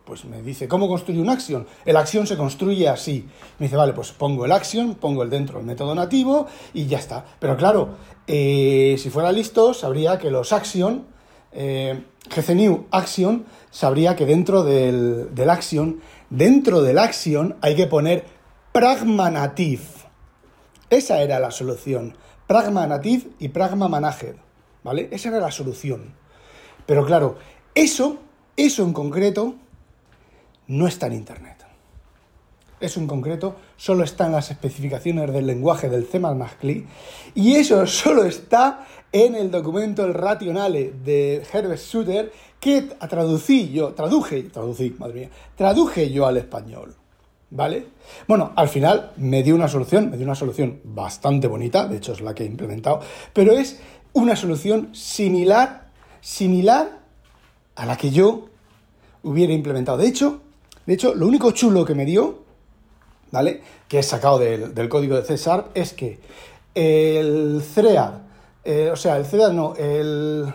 Pues 0.05 0.25
me 0.25 0.41
dice, 0.41 0.69
¿cómo 0.69 0.89
construye 0.89 1.21
una 1.21 1.35
acción? 1.35 1.67
El 1.85 1.97
acción 1.97 2.27
se 2.27 2.39
construye 2.39 2.89
así. 2.89 3.29
Me 3.59 3.67
dice, 3.67 3.77
vale, 3.77 3.93
pues 3.93 4.13
pongo 4.13 4.47
el 4.47 4.53
action, 4.53 4.95
pongo 4.95 5.23
el 5.23 5.29
dentro 5.29 5.61
el 5.61 5.67
método 5.67 5.95
nativo 5.95 6.47
y 6.73 6.87
ya 6.87 6.99
está. 6.99 7.27
Pero 7.39 7.59
claro, 7.59 7.91
eh, 8.27 8.97
si 8.99 9.11
fuera 9.11 9.31
listo, 9.33 9.75
sabría 9.75 10.19
que 10.19 10.31
los 10.31 10.55
action, 10.55 11.05
eh, 11.53 12.05
gcnew 12.35 12.87
action, 12.91 13.45
sabría 13.71 14.17
que 14.17 14.25
dentro 14.25 14.65
del, 14.65 15.35
del 15.35 15.51
action, 15.51 16.01
dentro 16.31 16.81
del 16.81 16.99
action 16.99 17.57
hay 17.61 17.77
que 17.77 17.87
poner 17.87 18.25
pragmanative. 18.73 19.83
Esa 20.89 21.21
era 21.21 21.39
la 21.39 21.51
solución. 21.51 22.17
Pragmanative 22.47 23.29
y 23.39 23.49
pragma 23.49 23.89
manager. 23.89 24.48
¿Vale? 24.83 25.09
Esa 25.11 25.29
era 25.29 25.41
la 25.41 25.51
solución. 25.51 26.15
Pero 26.87 27.05
claro, 27.05 27.37
eso, 27.75 28.19
eso 28.57 28.83
en 28.83 28.93
concreto, 28.93 29.55
no 30.67 30.87
está 30.87 31.07
en 31.07 31.15
Internet. 31.15 31.57
eso 32.81 33.01
en 33.01 33.07
concreto 33.09 33.57
solo 33.77 34.05
está 34.05 34.27
en 34.27 34.33
las 34.33 34.51
especificaciones 34.51 35.33
del 35.33 35.47
lenguaje 35.47 35.89
del 35.89 36.07
C++ 36.07 36.21
y 37.35 37.57
eso 37.57 37.87
solo 37.87 38.25
está 38.25 38.87
en 39.11 39.35
el 39.35 39.51
documento 39.51 40.05
El 40.05 40.15
Rationale 40.15 40.93
de 41.05 41.43
Herbert 41.53 41.81
Suter 41.81 42.33
que 42.61 42.83
traducí 42.83 43.71
yo, 43.73 43.95
traduje, 43.95 44.45
traducí, 44.45 44.95
madre 44.99 45.15
mía, 45.15 45.31
traduje 45.57 46.11
yo 46.11 46.27
al 46.27 46.37
español. 46.37 46.95
¿Vale? 47.51 47.87
Bueno, 48.27 48.53
al 48.57 48.69
final 48.69 49.13
me 49.17 49.43
dio 49.43 49.55
una 49.55 49.69
solución, 49.69 50.11
me 50.11 50.19
dio 50.19 50.27
una 50.27 50.35
solución 50.35 50.81
bastante 50.85 51.47
bonita, 51.49 51.87
de 51.87 51.97
hecho 51.97 52.13
es 52.13 52.21
la 52.21 52.35
que 52.35 52.43
he 52.43 52.47
implementado, 52.47 53.01
pero 53.33 53.53
es 53.53 53.81
una 54.13 54.37
solución 54.37 54.95
similar, 54.95 55.89
similar 56.21 56.99
a 57.77 57.87
la 57.87 57.97
que 57.97 58.11
yo 58.11 58.49
hubiera 59.23 59.53
implementado. 59.53 59.99
De 59.99 60.07
hecho, 60.07 60.41
de 60.87 60.95
hecho, 60.95 61.15
lo 61.15 61.27
único 61.27 61.51
chulo 61.51 61.85
que 61.85 61.95
me 61.95 62.05
dio, 62.05 62.39
¿vale? 63.31 63.61
Que 63.87 63.99
he 63.99 64.03
sacado 64.03 64.39
del, 64.39 64.89
código 64.89 65.17
de 65.17 65.23
César, 65.23 65.69
es 65.75 65.93
que 65.93 66.19
el 66.75 67.63
CREAD, 67.75 68.13
eh, 68.65 68.91
o 68.91 68.97
sea, 68.97 69.19
el 69.19 69.27
CREAD 69.27 69.53
no, 69.53 69.75
el, 69.77 70.53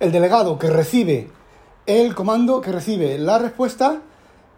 el 0.00 0.12
delegado 0.12 0.58
que 0.58 0.70
recibe 0.70 1.28
el 1.86 2.14
comando, 2.14 2.60
que 2.60 2.72
recibe 2.72 3.16
la 3.16 3.38
respuesta, 3.38 4.02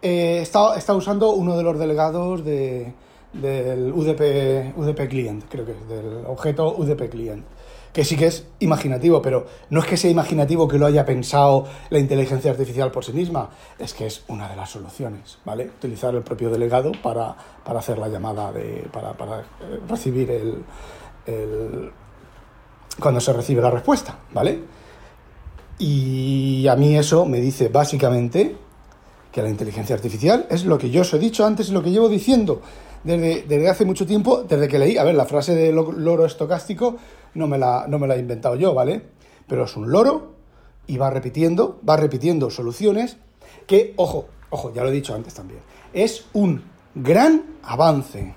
eh, 0.03 0.41
está, 0.41 0.95
usando 0.95 1.33
uno 1.33 1.57
de 1.57 1.63
los 1.63 1.79
delegados 1.79 2.45
de, 2.45 2.93
del 3.35 3.93
UDP, 3.93 4.77
UDP 4.77 5.09
Client, 5.09 5.45
creo 5.49 5.67
que 5.67 5.73
es, 5.73 5.89
del 5.89 6.25
objeto 6.27 6.75
UDP 6.75 7.11
Client. 7.11 7.45
Que 7.93 8.05
sí 8.05 8.17
que 8.17 8.27
es 8.27 8.47
imaginativo, 8.61 9.21
pero 9.21 9.47
no 9.71 9.81
es 9.81 9.87
que 9.87 9.97
sea 9.97 10.11
imaginativo 10.11 10.69
que 10.69 10.79
lo 10.79 10.87
haya 10.87 11.05
pensado 11.05 11.67
la 11.91 11.99
inteligencia 11.99 12.51
artificial 12.51 12.91
por 12.93 13.05
sí 13.05 13.13
misma, 13.13 13.51
es 13.79 13.95
que 13.95 14.07
es 14.07 14.23
una 14.29 14.49
de 14.49 14.57
las 14.57 14.71
soluciones, 14.71 15.39
¿vale? 15.45 15.65
Utilizar 15.65 16.15
el 16.15 16.23
propio 16.23 16.51
delegado 16.51 16.93
para, 17.03 17.35
hacer 17.65 17.99
la 17.99 18.09
llamada, 18.09 18.53
de, 18.53 18.89
para, 18.93 19.15
para 19.15 19.41
eh, 19.41 19.81
recibir 19.89 20.31
el, 20.31 20.65
el. 21.27 21.91
cuando 23.01 23.21
se 23.21 23.33
recibe 23.33 23.61
la 23.61 23.71
respuesta, 23.71 24.19
¿vale? 24.33 24.61
Y 25.81 26.69
a 26.69 26.77
mí 26.77 26.97
eso 26.97 27.25
me 27.25 27.41
dice 27.41 27.69
básicamente 27.69 28.55
que 29.33 29.43
la 29.43 29.49
inteligencia 29.49 29.95
artificial 29.95 30.47
es 30.51 30.65
lo 30.65 30.79
que 30.79 30.91
yo 30.91 31.03
os 31.03 31.15
he 31.15 31.19
dicho 31.19 31.47
antes 31.47 31.71
y 31.71 31.73
lo 31.73 31.83
que 31.83 31.91
llevo 31.91 32.09
diciendo 32.09 32.61
desde, 33.05 33.69
hace 33.69 33.85
mucho 33.85 34.07
tiempo, 34.07 34.43
desde 34.43 34.69
que 34.69 34.79
leí, 34.79 34.99
a 34.99 35.05
ver, 35.05 35.15
la 35.15 35.25
frase 35.25 35.55
de 35.55 35.73
loro 35.73 36.27
estocástico 36.27 36.97
no 37.35 37.47
me, 37.47 37.59
la, 37.59 37.87
no 37.89 37.99
me 37.99 38.07
la 38.07 38.17
he 38.17 38.19
inventado 38.19 38.57
yo, 38.57 38.75
¿vale? 38.75 39.03
Pero 39.47 39.65
es 39.65 39.77
un 39.77 39.91
loro 39.91 40.35
y 40.87 40.99
va 40.99 41.11
repitiendo, 41.11 41.81
va 41.89 41.97
repitiendo 41.97 42.51
soluciones 42.51 43.17
que, 43.67 43.95
ojo, 43.97 44.27
ojo, 44.51 44.73
ya 44.75 44.83
lo 44.83 44.91
he 44.91 44.93
dicho 44.93 45.15
antes 45.15 45.35
también, 45.35 45.61
es 45.93 46.27
un 46.33 46.63
gran 46.95 47.45
avance, 47.63 48.35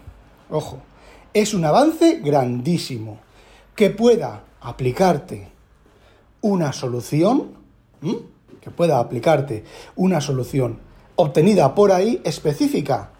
ojo, 0.50 0.80
es 1.34 1.54
un 1.54 1.66
avance 1.66 2.20
grandísimo 2.24 3.20
que 3.76 3.90
pueda 3.90 4.44
aplicarte 4.62 5.50
una 6.42 6.74
solución, 6.74 7.54
que 8.62 8.70
pueda 8.70 9.00
aplicarte 9.00 9.64
una 9.96 10.22
solución 10.22 10.80
obtenida 11.16 11.74
por 11.74 11.92
ahí 11.92 12.22
específica 12.24 13.12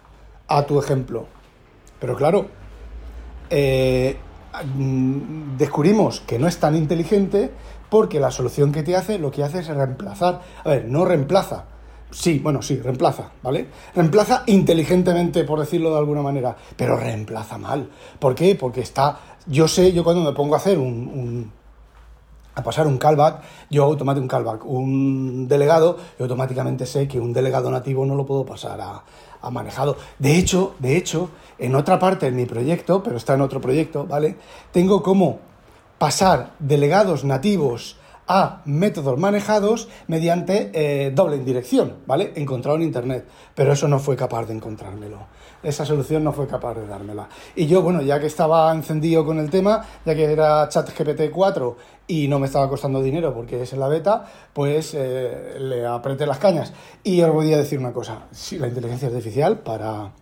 a 0.46 0.64
tu 0.64 0.78
ejemplo. 0.78 1.33
Pero 2.00 2.16
claro, 2.16 2.46
eh, 3.50 4.16
descubrimos 5.58 6.20
que 6.20 6.38
no 6.38 6.48
es 6.48 6.58
tan 6.58 6.76
inteligente 6.76 7.50
porque 7.88 8.20
la 8.20 8.30
solución 8.30 8.72
que 8.72 8.82
te 8.82 8.96
hace 8.96 9.18
lo 9.18 9.30
que 9.30 9.44
hace 9.44 9.60
es 9.60 9.68
reemplazar. 9.68 10.40
A 10.64 10.68
ver, 10.68 10.86
no 10.86 11.04
reemplaza. 11.04 11.66
Sí, 12.10 12.38
bueno, 12.38 12.62
sí, 12.62 12.76
reemplaza, 12.78 13.32
¿vale? 13.42 13.66
Reemplaza 13.94 14.44
inteligentemente, 14.46 15.42
por 15.44 15.58
decirlo 15.58 15.90
de 15.90 15.98
alguna 15.98 16.22
manera, 16.22 16.56
pero 16.76 16.96
reemplaza 16.96 17.58
mal. 17.58 17.90
¿Por 18.18 18.34
qué? 18.34 18.54
Porque 18.54 18.82
está... 18.82 19.18
Yo 19.46 19.66
sé, 19.66 19.92
yo 19.92 20.04
cuando 20.04 20.22
me 20.22 20.32
pongo 20.32 20.54
a 20.54 20.58
hacer 20.58 20.78
un 20.78 21.50
a 22.54 22.62
pasar 22.62 22.86
un 22.86 22.98
callback, 22.98 23.42
yo 23.70 23.84
automáticamente 23.84 24.20
un 24.20 24.28
callback, 24.28 24.64
un 24.64 25.48
delegado, 25.48 25.96
yo 26.18 26.24
automáticamente 26.24 26.86
sé 26.86 27.08
que 27.08 27.20
un 27.20 27.32
delegado 27.32 27.70
nativo 27.70 28.06
no 28.06 28.14
lo 28.14 28.26
puedo 28.26 28.44
pasar 28.46 28.80
a, 28.80 29.02
a, 29.40 29.50
manejado. 29.50 29.96
De 30.18 30.36
hecho, 30.36 30.74
de 30.78 30.96
hecho, 30.96 31.30
en 31.58 31.74
otra 31.74 31.98
parte 31.98 32.26
de 32.26 32.32
mi 32.32 32.46
proyecto, 32.46 33.02
pero 33.02 33.16
está 33.16 33.34
en 33.34 33.40
otro 33.40 33.60
proyecto, 33.60 34.06
¿vale? 34.06 34.36
Tengo 34.72 35.02
como 35.02 35.40
pasar 35.98 36.52
delegados 36.58 37.24
nativos 37.24 37.96
a 38.26 38.62
métodos 38.64 39.18
manejados 39.18 39.88
mediante 40.06 40.70
eh, 40.72 41.10
doble 41.10 41.36
indirección, 41.36 41.96
¿vale? 42.06 42.32
Encontrado 42.36 42.76
en 42.76 42.84
Internet, 42.84 43.26
pero 43.54 43.72
eso 43.72 43.88
no 43.88 43.98
fue 43.98 44.16
capaz 44.16 44.46
de 44.46 44.54
encontrármelo. 44.54 45.26
Esa 45.62 45.86
solución 45.86 46.22
no 46.22 46.32
fue 46.32 46.46
capaz 46.46 46.74
de 46.74 46.86
dármela. 46.86 47.28
Y 47.56 47.66
yo, 47.66 47.80
bueno, 47.80 48.02
ya 48.02 48.20
que 48.20 48.26
estaba 48.26 48.70
encendido 48.72 49.24
con 49.24 49.38
el 49.38 49.48
tema, 49.48 49.82
ya 50.04 50.14
que 50.14 50.24
era 50.24 50.68
ChatGPT 50.68 51.30
4 51.32 51.76
y 52.06 52.28
no 52.28 52.38
me 52.38 52.46
estaba 52.46 52.68
costando 52.68 53.00
dinero 53.00 53.32
porque 53.32 53.62
es 53.62 53.72
en 53.72 53.80
la 53.80 53.88
beta, 53.88 54.26
pues 54.52 54.92
eh, 54.94 55.56
le 55.58 55.86
apreté 55.86 56.26
las 56.26 56.38
cañas. 56.38 56.72
Y 57.02 57.22
os 57.22 57.32
voy 57.32 57.52
a 57.54 57.56
decir 57.56 57.78
una 57.78 57.92
cosa, 57.92 58.26
si 58.30 58.58
la 58.58 58.68
inteligencia 58.68 59.08
artificial 59.08 59.60
para, 59.60 60.12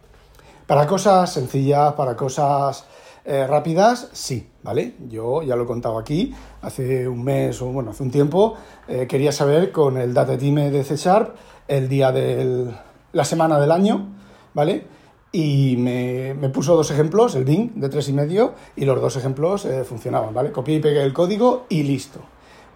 para 0.66 0.86
cosas 0.86 1.32
sencillas, 1.32 1.94
para 1.94 2.14
cosas 2.14 2.84
eh, 3.24 3.46
rápidas, 3.46 4.08
sí, 4.12 4.48
¿vale? 4.64 4.94
Yo 5.08 5.42
ya 5.42 5.54
lo 5.54 5.62
he 5.62 5.66
contado 5.66 5.96
aquí, 5.96 6.34
hace 6.60 7.06
un 7.06 7.22
mes 7.22 7.62
o 7.62 7.66
bueno, 7.66 7.92
hace 7.92 8.02
un 8.02 8.10
tiempo, 8.10 8.56
eh, 8.88 9.06
quería 9.06 9.30
saber 9.30 9.70
con 9.70 9.96
el 9.96 10.12
datetime 10.12 10.72
de 10.72 10.82
C 10.82 10.96
Sharp 10.96 11.36
el 11.68 11.88
día 11.88 12.10
de 12.10 12.66
la 13.12 13.24
semana 13.24 13.60
del 13.60 13.70
año, 13.70 14.08
¿vale? 14.54 14.86
Y 15.30 15.76
me, 15.78 16.34
puso 16.48 16.74
dos 16.74 16.90
ejemplos, 16.90 17.36
el 17.36 17.44
Bing 17.44 17.74
de 17.76 17.88
tres 17.88 18.08
y 18.08 18.12
medio, 18.12 18.54
y 18.74 18.84
los 18.84 19.00
dos 19.00 19.16
ejemplos 19.16 19.64
eh, 19.66 19.84
funcionaban, 19.84 20.34
¿vale? 20.34 20.50
Copié 20.50 20.76
y 20.76 20.80
pegué 20.80 21.02
el 21.02 21.12
código 21.12 21.66
y 21.68 21.84
listo, 21.84 22.20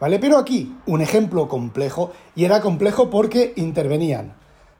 ¿vale? 0.01 0.21
Pero 0.21 0.39
aquí, 0.39 0.77
un 0.87 1.03
ejemplo 1.03 1.49
complejo, 1.49 2.13
y 2.37 2.45
era 2.45 2.61
complejo 2.61 3.11
porque 3.11 3.53
intervenían 3.57 4.35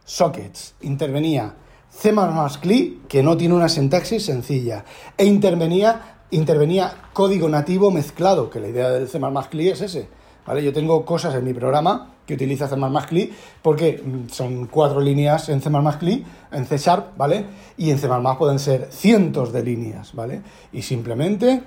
sockets, 0.05 0.77
intervenía 0.81 1.57
C++ 1.97 2.13
CLI, 2.61 3.03
que 3.09 3.23
no 3.23 3.37
tiene 3.37 3.55
una 3.55 3.69
sintaxis 3.69 4.25
sencilla, 4.25 4.85
e 5.17 5.25
intervenía, 5.25 6.19
intervenía 6.31 6.93
código 7.13 7.49
nativo 7.49 7.91
mezclado, 7.91 8.51
que 8.51 8.61
la 8.61 8.69
idea 8.69 8.91
del 8.91 9.09
C++ 9.09 9.19
CLI 9.51 9.69
es 9.71 9.81
ese. 9.81 10.09
¿vale? 10.47 10.63
Yo 10.63 10.73
tengo 10.73 11.05
cosas 11.05 11.35
en 11.35 11.45
mi 11.45 11.55
programa 11.55 12.13
que 12.27 12.35
utiliza 12.35 12.69
C++ 12.69 12.77
CLI 13.09 13.33
porque 13.63 14.03
mm, 14.05 14.29
son 14.29 14.67
cuatro 14.67 15.01
líneas 15.01 15.49
en 15.49 15.63
C++ 15.63 15.71
CLI, 15.71 16.27
en 16.53 16.67
C 16.67 16.77
Sharp, 16.77 17.17
¿vale? 17.17 17.47
Y 17.79 17.91
en 17.91 17.99
C++ 17.99 18.09
pueden 18.39 18.59
ser 18.59 18.89
cientos 18.91 19.53
de 19.53 19.63
líneas, 19.63 20.15
¿vale? 20.15 20.43
Y 20.73 20.83
simplemente 20.83 21.63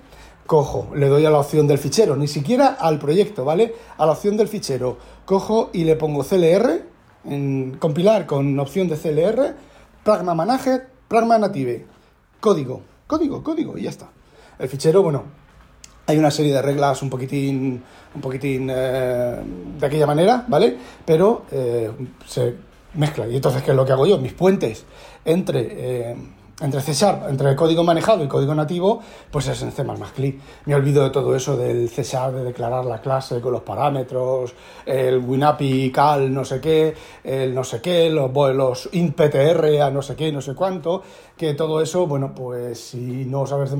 cojo, 0.46 0.90
le 0.96 1.08
doy 1.08 1.26
a 1.26 1.30
la 1.30 1.40
opción 1.40 1.68
del 1.68 1.78
fichero, 1.78 2.16
ni 2.16 2.28
siquiera 2.28 2.68
al 2.68 2.98
proyecto, 2.98 3.46
¿vale? 3.46 3.74
A 3.98 4.06
la 4.06 4.14
opción 4.14 4.36
del 4.36 4.48
fichero, 4.48 4.98
cojo 5.26 5.70
y 5.74 5.84
le 5.84 5.96
pongo 5.96 6.24
CLR, 6.24 6.84
en 7.26 7.78
compilar 7.78 8.26
con 8.26 8.60
opción 8.60 8.88
de 8.88 8.98
CLR, 8.98 9.56
Pragma 10.10 10.34
Manager, 10.34 10.88
Pragma 11.08 11.38
Native. 11.38 11.86
Código, 12.40 12.82
código, 13.06 13.44
código, 13.44 13.78
y 13.78 13.84
ya 13.84 13.92
está. 13.92 14.10
El 14.58 14.68
fichero, 14.68 15.04
bueno, 15.04 15.26
hay 16.08 16.18
una 16.18 16.32
serie 16.32 16.52
de 16.52 16.64
reglas 16.64 17.04
un 17.04 17.12
poquitín, 17.12 17.84
un 18.16 18.20
poquitín 18.20 18.72
eh, 18.72 19.40
de 19.80 19.86
aquella 19.86 20.08
manera, 20.08 20.46
¿vale? 20.48 20.76
Pero 21.06 21.44
eh, 21.52 21.92
se 22.26 22.56
mezcla. 22.96 23.28
Y 23.28 23.36
entonces, 23.36 23.62
¿qué 23.62 23.70
es 23.70 23.78
lo 23.78 23.86
que 23.86 23.92
hago 23.92 24.08
yo? 24.08 24.18
Mis 24.18 24.34
puentes 24.34 24.84
entre... 25.24 26.16
Entre 26.62 26.82
C 26.82 27.06
entre 27.30 27.52
el 27.52 27.56
código 27.56 27.86
manejado 27.86 28.22
y 28.22 28.28
código 28.28 28.54
nativo, 28.54 29.00
pues 29.32 29.48
es 29.48 29.62
en 29.62 29.72
C++. 29.72 29.86
Me 30.66 30.76
olvido 30.76 31.06
de 31.06 31.10
todo 31.10 31.34
eso 31.34 31.56
del 31.56 31.90
C 31.90 32.04
de 32.04 32.44
declarar 32.44 32.84
la 32.84 33.00
clase 33.00 33.40
con 33.40 33.54
los 33.54 33.62
parámetros, 33.62 34.54
el 34.86 35.20
WinAPI, 35.20 35.90
cal, 35.90 36.34
no 36.34 36.44
sé 36.44 36.60
qué, 36.60 36.94
el 37.24 37.56
no 37.56 37.64
sé 37.64 37.80
qué, 37.80 38.10
los, 38.10 38.30
los 38.54 38.90
intptr 38.92 39.82
a 39.82 39.90
no 39.90 40.02
sé 40.02 40.18
qué, 40.18 40.34
no 40.34 40.42
sé 40.42 40.54
cuánto, 40.54 41.02
que 41.38 41.54
todo 41.54 41.82
eso, 41.82 42.08
bueno, 42.08 42.36
pues 42.36 42.78
si 42.78 43.24
no 43.26 43.46
sabes 43.46 43.70
C++ 43.70 43.78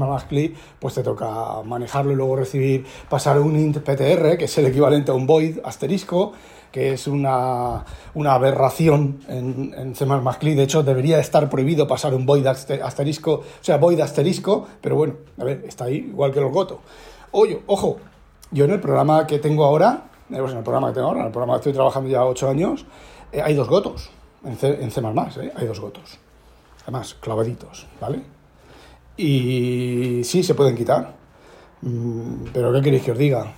pues 0.80 0.94
te 0.94 1.04
toca 1.04 1.62
manejarlo 1.66 2.14
y 2.14 2.16
luego 2.16 2.38
recibir, 2.38 2.86
pasar 3.10 3.40
un 3.42 3.60
intptr, 3.60 4.38
que 4.38 4.46
es 4.46 4.58
el 4.58 4.68
equivalente 4.68 5.12
a 5.12 5.16
un 5.16 5.28
void 5.28 5.60
asterisco, 5.66 6.32
que 6.72 6.94
es 6.94 7.08
una, 7.08 7.86
aberración 8.16 9.20
en, 9.28 9.74
en 9.78 9.96
C++. 9.96 10.06
De 10.06 10.64
hecho, 10.64 10.84
debería 10.84 11.20
estar 11.20 11.50
prohibido 11.50 11.88
pasar 11.88 12.14
un 12.14 12.26
void 12.26 12.46
asterisco, 12.46 13.32
o 13.34 13.44
sea, 13.62 13.78
void 13.78 14.00
asterisco, 14.00 14.68
pero 14.82 14.96
bueno, 14.96 15.16
a 15.40 15.44
ver, 15.44 15.64
está 15.68 15.86
ahí 15.86 15.98
igual 15.98 16.32
que 16.32 16.42
los 16.42 16.52
goto. 16.52 16.80
Oye, 17.32 17.62
ojo, 17.68 17.98
yo 18.52 18.66
en 18.66 18.72
el 18.72 18.80
programa 18.80 19.28
que 19.28 19.40
tengo 19.40 19.66
ahora, 19.66 20.06
eh, 20.30 20.38
pues 20.38 20.52
en 20.52 20.60
el 20.60 20.64
programa 20.64 20.90
que 20.90 20.96
tengo 20.96 21.08
ahora, 21.08 21.22
en 21.22 21.28
el 21.28 21.32
programa 21.32 21.54
que 21.56 21.60
estoy 21.60 21.74
trabajando 21.74 22.10
ya 22.10 22.26
8 22.26 22.50
años, 22.50 22.86
eh, 23.32 23.42
hay 23.42 23.54
dos 23.54 23.68
gotos 23.68 24.10
en 24.44 24.58
C, 24.58 24.84
en 24.84 24.92
C++, 24.92 25.02
eh, 25.02 25.54
hay 25.56 25.68
dos 25.68 25.80
gotos. 25.80 26.18
Además, 26.84 27.16
clavaditos, 27.20 27.88
¿vale? 28.00 28.22
Y 29.18 30.22
sí, 30.24 30.44
se 30.44 30.56
pueden 30.56 30.76
quitar. 30.76 31.14
Mm, 31.82 32.46
pero 32.54 32.74
¿qué 32.74 32.82
queréis 32.82 33.04
que 33.04 33.12
os 33.12 33.18
diga? 33.18 33.54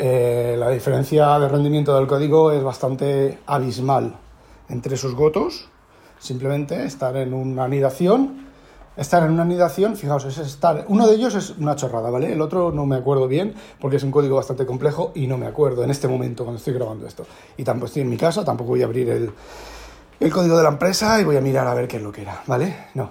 Eh, 0.00 0.54
la 0.56 0.70
diferencia 0.70 1.40
de 1.40 1.48
rendimiento 1.48 1.96
del 1.96 2.06
código 2.06 2.52
es 2.52 2.62
bastante 2.62 3.40
abismal 3.46 4.14
entre 4.68 4.96
sus 4.96 5.16
gotos, 5.16 5.68
simplemente 6.20 6.84
estar 6.84 7.16
en 7.16 7.34
una 7.34 7.64
anidación. 7.64 8.46
Estar 8.96 9.22
en 9.22 9.30
una 9.30 9.42
anidación, 9.42 9.96
fijaos, 9.96 10.24
es 10.24 10.38
estar. 10.38 10.84
Uno 10.88 11.06
de 11.06 11.14
ellos 11.14 11.32
es 11.36 11.50
una 11.50 11.76
chorrada, 11.76 12.10
¿vale? 12.10 12.32
El 12.32 12.40
otro 12.40 12.72
no 12.72 12.84
me 12.84 12.96
acuerdo 12.96 13.28
bien 13.28 13.54
porque 13.80 13.96
es 13.96 14.02
un 14.02 14.10
código 14.10 14.34
bastante 14.34 14.66
complejo 14.66 15.12
y 15.14 15.28
no 15.28 15.38
me 15.38 15.46
acuerdo 15.46 15.84
en 15.84 15.90
este 15.90 16.08
momento 16.08 16.42
cuando 16.42 16.58
estoy 16.58 16.74
grabando 16.74 17.06
esto. 17.06 17.24
Y 17.56 17.62
tampoco 17.62 17.86
estoy 17.86 18.02
en 18.02 18.10
mi 18.10 18.16
casa, 18.16 18.44
tampoco 18.44 18.70
voy 18.70 18.82
a 18.82 18.86
abrir 18.86 19.08
el, 19.08 19.32
código 20.32 20.56
de 20.56 20.64
la 20.64 20.70
empresa 20.70 21.20
y 21.20 21.24
voy 21.24 21.36
a 21.36 21.40
mirar 21.40 21.68
a 21.68 21.74
ver 21.74 21.86
qué 21.86 21.98
es 21.98 22.02
lo 22.02 22.10
que 22.10 22.22
era, 22.22 22.42
¿vale? 22.48 22.86
No. 22.94 23.10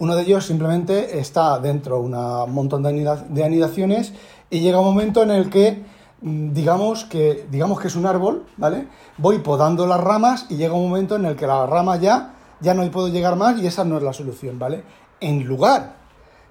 Uno 0.00 0.14
de 0.14 0.22
ellos 0.22 0.44
simplemente 0.44 1.18
está 1.18 1.58
dentro 1.58 1.96
de 1.96 2.02
un 2.02 2.52
montón 2.52 2.82
de 2.82 3.44
anidaciones 3.44 4.12
y 4.50 4.60
llega 4.60 4.80
un 4.80 4.86
momento 4.86 5.22
en 5.22 5.30
el 5.30 5.48
que 5.48 5.84
Mm, 6.22 6.52
digamos 6.52 7.04
que, 7.04 7.46
digamos 7.50 7.80
que 7.80 7.88
es 7.88 7.96
un 7.96 8.06
árbol, 8.06 8.44
¿vale? 8.56 8.86
Voy 9.16 9.38
podando 9.38 9.86
las 9.86 10.00
ramas 10.00 10.46
y 10.50 10.56
llega 10.56 10.74
un 10.74 10.88
momento 10.88 11.16
en 11.16 11.24
el 11.24 11.36
que 11.36 11.46
la 11.46 11.66
rama 11.66 11.96
ya, 11.96 12.34
ya 12.60 12.74
no 12.74 12.88
puedo 12.90 13.08
llegar 13.08 13.36
más 13.36 13.58
y 13.58 13.66
esa 13.66 13.84
no 13.84 13.96
es 13.96 14.02
la 14.02 14.12
solución, 14.12 14.58
¿vale? 14.58 14.82
En 15.20 15.44
lugar 15.44 15.96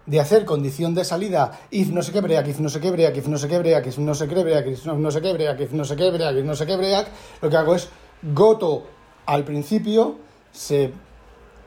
de 0.07 0.19
hacer 0.19 0.43
condición 0.45 0.95
de 0.95 1.05
salida 1.05 1.51
if 1.69 1.89
no 1.89 2.01
se 2.01 2.11
que 2.11 2.21
break, 2.21 2.47
if 2.47 2.59
no 2.59 2.69
se 2.69 2.79
que 2.79 2.89
break, 2.89 3.17
if 3.17 3.27
no 3.27 3.37
se 3.37 3.47
que 3.47 3.59
break, 3.59 3.85
if 3.85 3.97
no 3.99 4.15
se 4.15 4.27
que 4.27 4.41
break, 4.41 4.67
if 4.67 4.85
no 4.85 5.11
se 5.11 5.21
que 5.21 5.33
break, 5.33 5.59
if 5.59 5.71
no 5.71 5.85
se 5.85 5.95
que 5.95 6.09
break, 6.09 6.35
if 6.37 6.45
no 6.45 6.55
se 6.55 6.65
que 6.65 6.77
break, 6.77 7.07
lo 7.41 7.49
que 7.49 7.57
hago 7.57 7.75
es 7.75 7.89
goto 8.23 8.87
al 9.27 9.43
principio, 9.43 10.15
se 10.51 10.91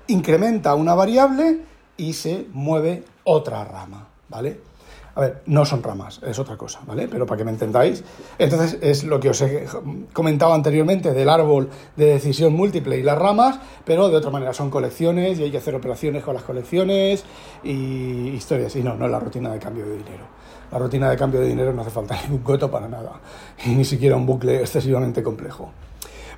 incrementa 0.09 0.75
una 0.75 0.97
variable 0.97 1.61
y 1.97 2.15
se 2.15 2.49
mueve 2.53 3.05
otra 3.23 3.63
rama, 3.63 4.09
¿vale? 4.29 4.72
A 5.15 5.21
ver, 5.21 5.43
no 5.45 5.67
son 5.67 5.83
ramas, 5.83 6.21
es 6.27 6.39
otra 6.39 6.57
cosa, 6.57 6.81
¿vale? 6.87 7.07
Pero 7.07 7.27
para 7.27 7.37
que 7.37 7.45
me 7.45 7.51
entendáis. 7.51 8.03
Entonces 8.39 8.79
es 8.81 9.05
lo 9.05 9.21
que 9.21 9.29
os 9.29 9.43
he 9.43 9.67
comentado 10.13 10.55
anteriormente 10.55 11.13
del 11.13 11.29
árbol 11.29 11.69
de 11.97 12.07
decisión 12.07 12.55
múltiple 12.55 12.99
y 12.99 13.03
las 13.03 13.19
ramas, 13.19 13.59
pero 13.85 14.09
de 14.09 14.17
otra 14.17 14.31
manera 14.31 14.55
son 14.55 14.71
colecciones 14.71 15.39
y 15.39 15.45
hay 15.45 15.51
que 15.51 15.59
hacer 15.59 15.75
operaciones 15.75 16.25
con 16.25 16.35
las 16.35 16.45
colecciones 16.45 17.25
y 17.63 18.29
historias. 18.29 18.75
Y 18.77 18.83
no, 18.83 18.95
no 18.95 19.05
es 19.05 19.11
la 19.11 19.21
rutina 19.21 19.53
de 19.53 19.59
cambio 19.59 19.85
de 19.85 19.99
dinero. 19.99 20.25
La 20.71 20.79
rutina 20.79 21.11
de 21.11 21.17
cambio 21.19 21.41
de 21.41 21.49
dinero 21.49 21.75
no 21.75 21.83
hace 21.83 21.91
falta 21.91 22.19
ningún 22.23 22.39
coto 22.39 22.71
para 22.71 22.89
nada, 22.89 23.21
y 23.67 23.71
ni 23.71 23.85
siquiera 23.85 24.17
un 24.17 24.25
bucle 24.25 24.61
excesivamente 24.61 25.23
complejo. 25.23 25.71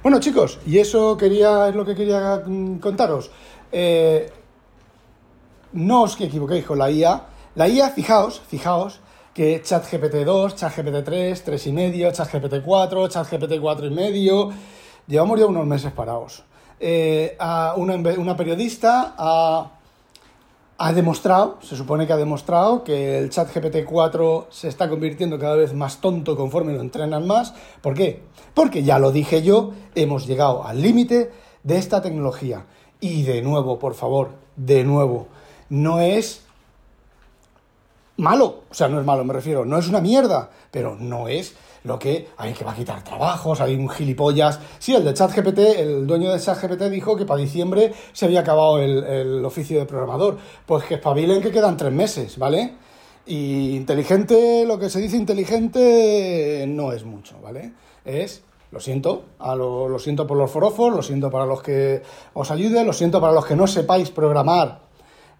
Bueno, 0.03 0.19
chicos, 0.19 0.59
y 0.67 0.79
eso 0.79 1.17
quería, 1.17 1.69
es 1.69 1.75
lo 1.77 1.85
que 1.85 1.95
quería 1.95 2.43
mm, 2.45 2.79
contaros. 2.79 3.31
Eh, 3.71 4.31
no 5.75 6.03
os 6.03 6.21
equivoquéis 6.21 6.65
con 6.65 6.79
la 6.79 6.91
IA 6.91 7.34
la 7.55 7.69
IA, 7.69 7.91
fijaos, 7.91 8.41
fijaos, 8.49 9.01
que 9.33 9.63
ChatGPT 9.63 10.25
2, 10.25 10.57
ChatGPT 10.57 11.05
3, 11.05 11.47
3,5, 11.47 12.13
ChatGPT 12.13 12.65
4, 12.65 13.09
ChatGPT 13.09 13.53
4,5, 13.61 14.53
llevamos 15.07 15.41
ya 15.41 15.47
unos 15.47 15.67
meses 15.67 15.93
parados. 15.93 16.45
Eh, 16.81 17.37
una, 17.77 18.37
periodista 18.37 19.15
ha, 19.17 19.71
ha, 20.79 20.93
demostrado, 20.93 21.59
se 21.63 21.77
supone 21.77 22.07
que 22.07 22.13
ha 22.13 22.17
demostrado, 22.17 22.85
que 22.85 23.19
el 23.19 23.31
ChatGPT 23.31 23.85
4 23.85 24.49
se 24.51 24.69
está 24.69 24.89
convirtiendo 24.89 25.39
cada 25.39 25.57
vez 25.57 25.75
más 25.75 26.01
tonto 26.01 26.37
conforme 26.37 26.73
lo 26.73 26.81
entrenan 26.81 27.27
más. 27.27 27.55
¿Por 27.81 27.95
qué? 27.95 28.23
Porque 28.53 28.83
ya 28.83 28.99
lo 28.99 29.13
dije 29.13 29.43
yo, 29.43 29.73
hemos 29.95 30.27
llegado 30.27 30.65
al 30.65 30.83
límite 30.83 31.31
de 31.63 31.79
esta 31.79 32.03
tecnología. 32.03 32.67
Y 33.01 33.23
de 33.23 33.43
nuevo, 33.43 33.79
por 33.79 33.95
favor, 33.95 34.31
de 34.57 34.85
nuevo, 34.85 35.27
no 35.69 36.01
es 36.01 36.44
malo, 38.17 38.65
o 38.71 38.75
sea, 38.75 38.89
no 38.89 39.01
es 39.01 39.07
malo, 39.07 39.25
me 39.25 39.33
refiero, 39.33 39.65
no 39.65 39.79
es 39.79 39.89
una 39.89 40.01
mierda, 40.01 40.51
pero 40.71 40.97
no 40.99 41.29
es 41.29 41.55
lo 41.85 41.99
que 41.99 42.29
hay 42.39 42.53
que 42.55 42.65
va 42.65 42.73
a 42.73 42.75
quitar 42.75 43.05
trabajos, 43.05 43.61
hay 43.61 43.77
un 43.77 43.89
gilipollas. 43.91 44.59
Sí, 44.79 44.95
el 44.95 45.05
de 45.05 45.13
ChatGPT, 45.13 45.59
el 45.59 46.07
dueño 46.07 46.33
de 46.33 46.41
ChatGPT 46.41 46.85
dijo 46.85 47.15
que 47.15 47.27
para 47.27 47.41
diciembre 47.41 47.93
se 48.13 48.25
había 48.25 48.41
acabado 48.41 48.79
el, 48.79 49.45
oficio 49.45 49.79
de 49.79 49.85
programador. 49.85 50.39
Pues 50.65 50.85
que 50.85 50.95
espabilen 50.95 51.43
que 51.43 51.51
quedan 51.51 51.77
tres 51.77 51.93
meses, 51.93 52.39
¿vale? 52.39 52.73
Y 53.27 53.77
inteligente, 53.77 54.65
lo 54.67 54.79
que 54.79 54.89
se 54.89 55.01
dice 55.01 55.17
inteligente 55.17 56.65
no 56.69 56.93
es 56.93 57.05
mucho, 57.05 57.39
¿vale? 57.43 57.73
Es, 58.05 58.43
lo 58.71 58.81
siento, 58.81 59.25
a 59.39 59.55
lo, 59.55 59.89
lo 59.89 59.99
siento 59.99 60.27
por 60.27 60.39
los 60.39 60.51
forofos, 60.51 60.95
lo 60.95 61.03
siento 61.03 61.31
para 61.31 61.45
los 61.45 61.63
que 61.63 62.03
os 62.33 62.51
ayude, 62.51 62.83
lo 62.85 62.95
siento 62.95 63.21
para 63.21 63.35
los 63.35 63.45
que 63.45 63.57
no 63.57 63.67
sepáis 63.67 64.11
programar. 64.11 64.81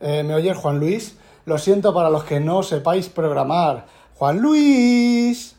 Eh, 0.01 0.23
¿Me 0.23 0.35
oye 0.35 0.53
Juan 0.53 0.79
Luis? 0.79 1.17
Lo 1.45 1.59
siento 1.59 1.93
para 1.93 2.11
los 2.11 2.25
que 2.25 2.41
no 2.41 2.63
sepáis 2.63 3.09
programar. 3.09 3.87
Juan 4.17 4.41
Luis. 4.41 5.57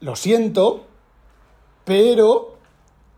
Lo 0.00 0.16
siento, 0.16 0.84
pero 1.84 2.54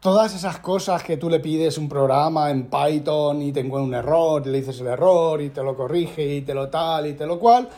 todas 0.01 0.35
esas 0.35 0.59
cosas 0.59 1.05
que 1.05 1.17
tú 1.17 1.31
le 1.31 1.39
pides 1.39 1.79
un 1.79 1.89
programa 1.89 2.51
en 2.51 2.69
Python 2.69 3.41
y 3.41 3.53
te 3.53 3.61
encuentra 3.61 3.87
un 3.87 3.95
error, 3.95 4.45
le 4.45 4.59
dices 4.59 4.81
el 4.81 4.89
error 4.89 5.41
y 5.41 5.51
te 5.51 5.63
lo 5.63 5.77
corrige 5.77 6.27
y 6.35 6.41
te 6.43 6.55
lo 6.55 6.69
tal 6.69 7.07
y 7.07 7.13
te 7.13 7.25
lo 7.25 7.39
cual, 7.39 7.69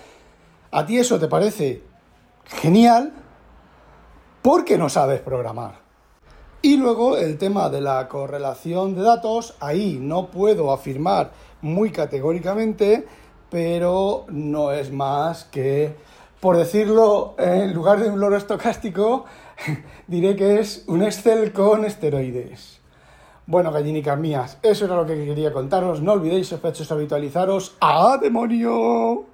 a 0.71 0.87
ti 0.87 0.97
eso 0.97 1.19
te 1.19 1.29
parece 1.29 1.83
genial 2.47 3.13
porque 4.41 4.79
no 4.79 4.89
sabes 4.89 5.21
programar. 5.21 5.85
Y 6.63 6.79
luego 6.79 7.19
el 7.19 7.37
tema 7.37 7.69
de 7.69 7.83
la 7.83 8.09
correlación 8.09 8.95
de 8.95 9.03
datos, 9.03 9.55
ahí 9.61 9.99
no 10.01 10.31
puedo 10.31 10.73
afirmar 10.73 11.31
muy 11.65 11.91
categóricamente, 11.91 13.07
pero 13.51 14.27
no 14.29 14.71
es 14.71 14.93
más 14.93 15.45
que, 15.45 15.97
por 16.39 16.57
decirlo, 16.59 17.35
en 17.39 17.73
lugar 17.73 18.01
de 18.01 18.11
un 18.11 18.21
loro 18.21 18.37
estocástico, 18.37 19.25
diré 20.07 20.37
que 20.37 20.61
es 20.61 20.85
un 20.87 21.03
Excel 21.03 21.53
con 21.53 21.85
esteroides. 21.85 22.81
Bueno, 23.47 23.73
gallinicas 23.73 24.19
mías, 24.19 24.59
eso 24.63 24.85
era 24.85 24.97
lo 24.97 25.07
que 25.07 25.25
quería 25.25 25.53
contaros. 25.53 26.01
No 26.01 26.13
olvidéis, 26.13 26.49
sospechosos, 26.49 26.93
habitualizaros. 26.93 27.77
¡Ah, 27.81 28.19
demonio! 28.21 29.34